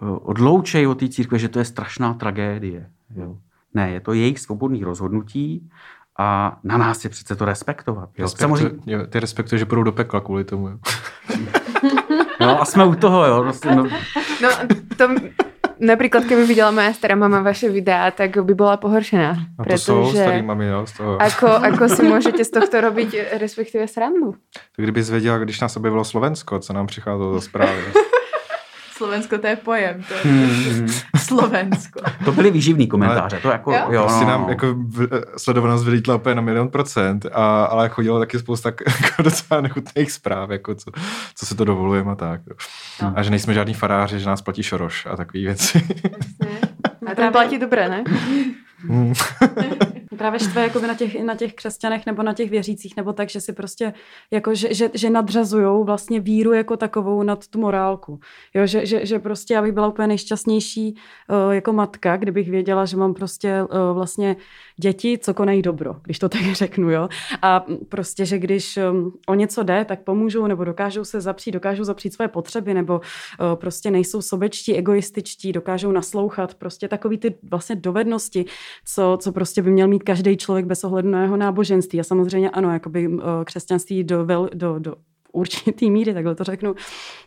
[0.02, 2.90] odloučejí od té církve, že to je strašná tragédie.
[3.16, 3.38] Jo.
[3.74, 5.70] Ne, je to jejich svobodný rozhodnutí
[6.20, 8.10] a na nás je přece to respektovat.
[8.18, 8.24] Jo?
[8.24, 8.80] Respektu, Samozřejmě...
[8.86, 10.68] jo, ty respektuje, že půjdou do pekla kvůli tomu.
[10.68, 10.78] Jo.
[12.40, 13.44] no a jsme u toho, jo.
[13.44, 13.84] Prostě, no.
[14.42, 14.50] no
[14.98, 15.08] to,
[15.82, 19.34] Napríklad, keby videla moja stará mama vaše videa, tak by bola pohoršená.
[19.60, 21.18] No to jsou starý mami, jo, z toho.
[21.18, 24.38] Ako, ako si môžete z tohto robiť, respektíve srandu?
[24.78, 27.82] To kdyby zvěděla, když nás objevilo Slovensko, co nám přicházelo za zprávy.
[29.02, 30.04] Slovensko to je pojem.
[30.04, 30.88] To je hmm.
[31.18, 32.00] Slovensko.
[32.26, 33.40] To byly výživný komentáře.
[33.42, 33.86] To jako, jo?
[33.90, 34.30] jo prostě no.
[34.32, 38.70] nám jako v, sledovanost vylítla úplně na milion procent, a, ale chodilo taky spousta
[39.02, 40.92] jako docela nechutných zpráv, jako co,
[41.36, 42.42] co se to dovolujeme a tak.
[43.02, 43.14] No.
[43.16, 45.88] A že nejsme žádný faráři, že nás platí šoroš a takové věci.
[47.12, 48.04] A to platí dobré, ne?
[48.88, 49.14] Hmm.
[50.18, 53.42] Právě štve jako na těch, na těch křesťanech nebo na těch věřících, nebo tak, že
[53.42, 53.94] si prostě
[54.32, 58.20] jako, že, že, že nadřazují vlastně víru jako takovou nad tu morálku.
[58.54, 60.96] Jo, že, že, že prostě já bych byla úplně nejšťastnější
[61.30, 64.36] uh, jako matka, kdybych věděla, že mám prostě uh, vlastně
[64.78, 67.10] děti, co konají dobro, když to tak řeknu, jo.
[67.42, 71.84] A prostě, že když um, o něco jde, tak pomůžou nebo dokážou se zapřít, dokážou
[71.84, 77.76] zapřít své potřeby nebo uh, prostě nejsou sobečtí, egoističtí, dokážou naslouchat, prostě takový ty vlastně
[77.76, 78.46] dovednosti,
[78.86, 82.00] co, co prostě by měl mít každý člověk bez ohledu na jeho náboženství.
[82.00, 84.96] A samozřejmě ano, jakoby uh, křesťanství do, vel, do, do
[85.32, 86.76] určitý míry, takhle to řeknu,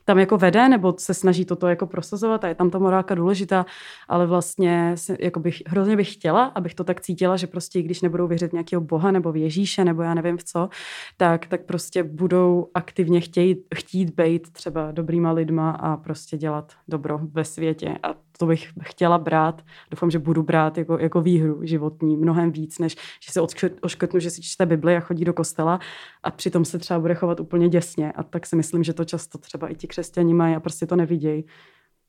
[0.05, 3.67] tam jako vede nebo se snaží toto jako prosazovat a je tam ta morálka důležitá,
[4.09, 8.03] ale vlastně se, jako bych, hrozně bych chtěla, abych to tak cítila, že prostě když
[8.03, 10.69] nebudou věřit nějakého boha nebo v Ježíše nebo já nevím v co,
[11.17, 17.19] tak, tak prostě budou aktivně chtít, chtít být třeba dobrýma lidma a prostě dělat dobro
[17.23, 22.17] ve světě a to bych chtěla brát, doufám, že budu brát jako, jako výhru životní
[22.17, 23.41] mnohem víc, než že se
[23.83, 25.81] oškrtnu, že si čte Bibli a chodí do kostela
[26.23, 28.13] a přitom se třeba bude chovat úplně děsně.
[28.13, 30.97] A tak si myslím, že to často třeba i ti křesťani mají a prostě to
[30.97, 31.45] nevidějí.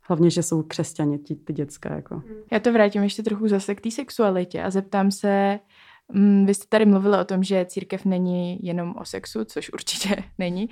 [0.02, 1.96] Hlavně, že jsou křesťani, ti, ty děcka.
[1.96, 2.22] Jako.
[2.52, 5.60] Já to vrátím ještě trochu zase k té sexualitě a zeptám se,
[6.14, 10.24] mm, vy jste tady mluvili o tom, že církev není jenom o sexu, což určitě
[10.38, 10.70] není.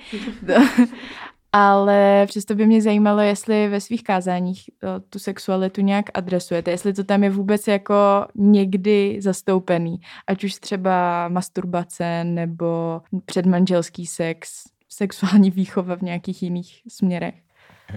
[1.53, 6.93] ale přesto by mě zajímalo, jestli ve svých kázáních eh, tu sexualitu nějak adresujete, jestli
[6.93, 7.95] to tam je vůbec jako
[8.35, 9.95] někdy zastoupený,
[10.27, 17.35] ať už třeba masturbace nebo předmanželský sex, sexuální výchova v nějakých jiných směrech.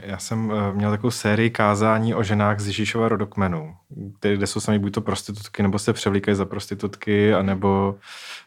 [0.03, 3.75] Já jsem eh, měl takovou sérii kázání o ženách z Ježíšova rodokmenu,
[4.21, 7.95] kde jsou sami buď to prostitutky, nebo se převlíkají za prostitutky, anebo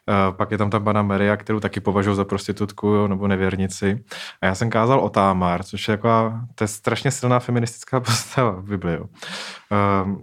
[0.07, 4.03] uh, pak je tam ta pana Maria, kterou taky považuji za prostitutku, jo, nebo nevěrnici.
[4.41, 8.51] A já jsem kázal o Támar, což je jako, to je strašně silná feministická postava
[8.51, 8.99] v Biblii.
[8.99, 9.07] Uh,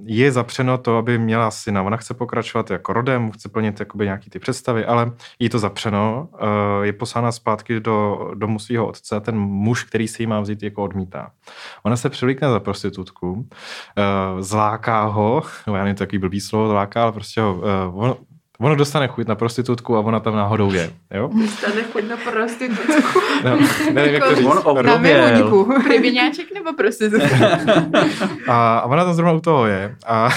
[0.04, 1.82] je zapřeno to, aby měla syna.
[1.82, 6.28] Ona chce pokračovat jako rodem, chce plnit jakoby nějaký ty představy, ale jí to zapřeno.
[6.32, 6.38] Uh,
[6.82, 10.82] je poslána zpátky do domu svého otce ten muž, který si ji má vzít, jako
[10.82, 11.30] odmítá.
[11.82, 13.44] Ona se přivlíkne za prostitutku, uh,
[14.40, 18.16] zláká ho, já nevím, takový blbý slovo, zláká, ale prostě ho, uh, on,
[18.60, 20.90] Ono dostane chuť na prostitutku a ona tam náhodou je.
[21.14, 21.28] Jo?
[21.28, 23.20] Dostane chuť na prostitutku.
[23.44, 23.58] No,
[23.92, 24.46] nevím, jak to říct.
[24.64, 24.86] On.
[25.88, 27.60] Rybiňáček nebo prostitutka?
[28.48, 29.96] a, a ona tam zrovna u toho je.
[30.06, 30.28] A,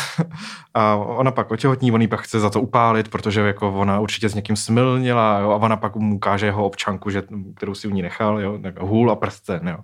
[0.73, 4.29] A ona pak otěhotní, on ji pak chce za to upálit, protože jako ona určitě
[4.29, 7.23] s někým smilnila jo, a ona pak mu ukáže jeho občanku, že,
[7.55, 9.67] kterou si u ní nechal, jo, tak hůl a prsten.
[9.67, 9.77] Jo.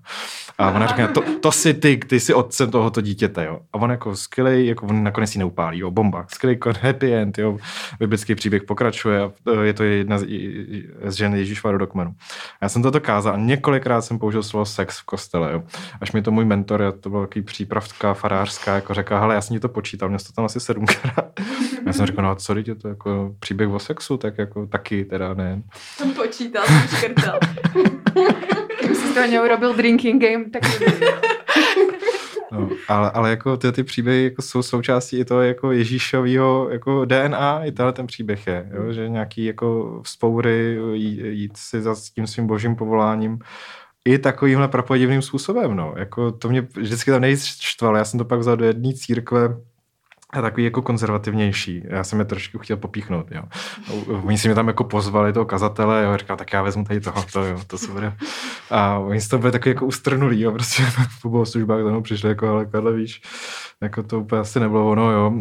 [0.57, 3.45] A ona říká, to, to si ty, ty jsi otcem tohoto dítěte.
[3.45, 3.59] Jo.
[3.73, 6.25] A on jako skvělý, jako on nakonec si neupálí, jo, bomba.
[6.29, 7.57] Skvělý happy end, jo.
[7.99, 9.31] Biblický příběh pokračuje a
[9.63, 10.25] je to jedna z,
[11.15, 12.15] žen Ježíšova rodokmenu.
[12.61, 15.51] Já jsem toto kázal a několikrát jsem použil slovo sex v kostele.
[15.51, 15.63] Jo.
[16.01, 19.59] Až mi to můj mentor, to byl takový přípravka farářská, jako řekl, hele, já jsem
[19.59, 21.39] to počítal, měl to tam asi sedmkrát.
[21.85, 25.05] Já jsem řekl, no a co, je to jako příběh o sexu, tak jako taky
[25.05, 25.61] teda ne.
[25.97, 27.39] Jsem počítal, jsem škrtal.
[29.15, 30.63] Toho neurobil drinking game, tak
[32.51, 37.05] No, ale, ale jako ty, ty příběhy jako jsou součástí i toho jako Ježíšového jako
[37.05, 38.93] DNA, i tenhle ten příběh je, jo?
[38.93, 43.39] že nějaký jako vzpoury, jít si za tím svým božím povoláním,
[44.05, 45.93] i takovýmhle prapodivným způsobem, no.
[45.97, 47.57] Jako to mě vždycky tam nejvíc.
[47.97, 49.57] Já jsem to pak vzal do jedné církve,
[50.35, 51.83] a takový jako konzervativnější.
[51.87, 53.43] Já jsem je trošku chtěl popíchnout, jo.
[54.23, 57.45] Oni si mě tam jako pozvali toho kazatele, jo, říkal, tak já vezmu tady tohoto,
[57.45, 58.17] jo, to super.
[58.69, 60.83] A oni si to byli takový jako ustrnulý, jo, prostě
[61.21, 63.21] po bohoslužbách tam přišli jako, ale Karle, víš,
[63.81, 65.33] jako to úplně asi nebylo ono, jo.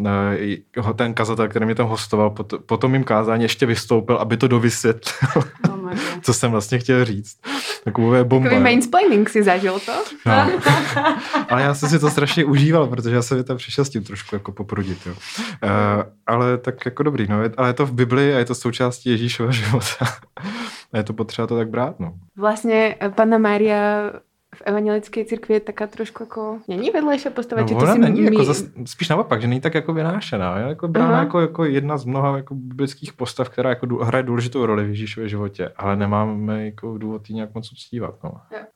[0.96, 2.30] Ten kazatel, který mě tam hostoval,
[2.66, 5.73] po, tom mým kázání ještě vystoupil, aby to dovysvětlil, oh
[6.22, 7.36] co jsem vlastně chtěl říct.
[7.84, 8.48] Takové bomba.
[8.48, 9.92] Takový mainsplaining si zažil to?
[10.26, 10.32] No.
[11.48, 14.34] ale já jsem si to strašně užíval, protože já jsem tam přišel s tím trošku
[14.34, 14.98] jako poprudit.
[15.06, 15.12] Jo.
[15.12, 19.10] Uh, ale tak jako dobrý, no, ale je to v Bibli a je to součástí
[19.10, 20.06] Ježíšova života.
[20.92, 22.14] a je to potřeba to tak brát, no.
[22.36, 24.12] Vlastně eh, Pana Maria
[24.54, 28.20] v evangelické církvi je taká trošku jako, není vedlejší postava, no, že to si není,
[28.20, 28.26] my...
[28.26, 31.96] jako zas, spíš naopak, že není tak jako vynášená, je jako brána jako, jako, jedna
[31.96, 36.64] z mnoha jako biblických postav, která jako hraje důležitou roli v Ježíšově životě, ale nemáme
[36.64, 38.32] jako důvod jí nějak moc uctívat, no.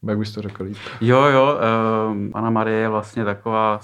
[0.09, 0.77] Jak bys to řekl líp?
[1.01, 1.59] Jo, jo,
[2.11, 3.81] um, Anna Marie je vlastně taková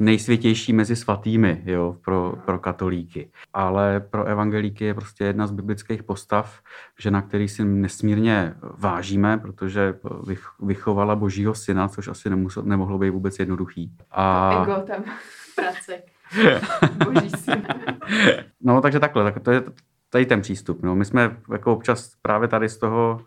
[0.00, 3.30] nejsvětější mezi svatými jo, pro, pro katolíky.
[3.52, 6.60] Ale pro evangelíky je prostě jedna z biblických postav,
[6.98, 9.94] žena, který si nesmírně vážíme, protože
[10.62, 13.92] vychovala božího syna, což asi nemusel, nemohlo být vůbec jednoduchý.
[14.10, 14.62] A...
[14.62, 15.04] Ego tam
[15.54, 16.02] práce.
[17.04, 17.66] Boží syn.
[18.60, 19.62] no, takže takhle, tak to je
[20.10, 20.82] tady ten přístup.
[20.82, 20.96] No.
[20.96, 23.20] My jsme jako občas právě tady z toho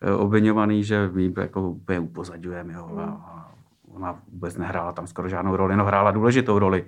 [0.00, 3.52] eh, obvinovaný, že my jako úplně upozadujeme jo, a,
[3.94, 6.84] ona vůbec nehrála tam skoro žádnou roli, no hrála důležitou roli.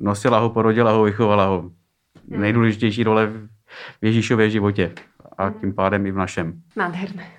[0.00, 1.60] Nosila ho, porodila ho, vychovala ho.
[2.30, 2.40] Hmm.
[2.40, 4.92] Nejdůležitější role v Ježíšově životě
[5.38, 5.60] a hmm.
[5.60, 6.62] tím pádem i v našem.
[6.76, 7.26] Nádherné.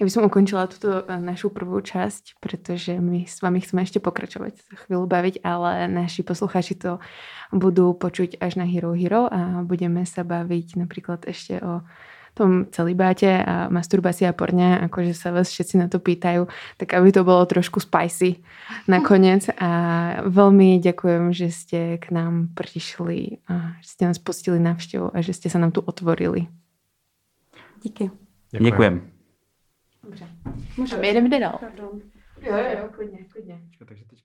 [0.00, 4.52] Já bych ukončila tuto eh, našu prvú časť, protože my s vami chceme ešte pokračovať,
[4.58, 6.98] sa chvíľu baviť, ale naši posluchači to
[7.52, 11.86] budú počuť až na Hero Hero a budeme sa baviť napríklad ešte o
[12.34, 16.48] tom celibáte a masturbácii a porne, akože sa vás všetci na to pýtajú,
[16.80, 18.40] tak aby to bolo trošku spicy
[18.88, 19.52] nakoniec.
[19.60, 19.70] A
[20.24, 25.36] veľmi ďakujem, že ste k nám prišli a že ste nás pustili návštevu a že
[25.36, 26.48] ste sa nám tu otvorili.
[27.82, 28.10] Díky.
[28.50, 28.64] Děkujem.
[28.64, 28.94] Děkujem.
[30.04, 30.26] Dobře.
[30.76, 31.58] Můžeme jdeme dál.
[32.42, 33.60] Jo, jo, klidně, klidně.
[33.88, 34.22] Takže teďka...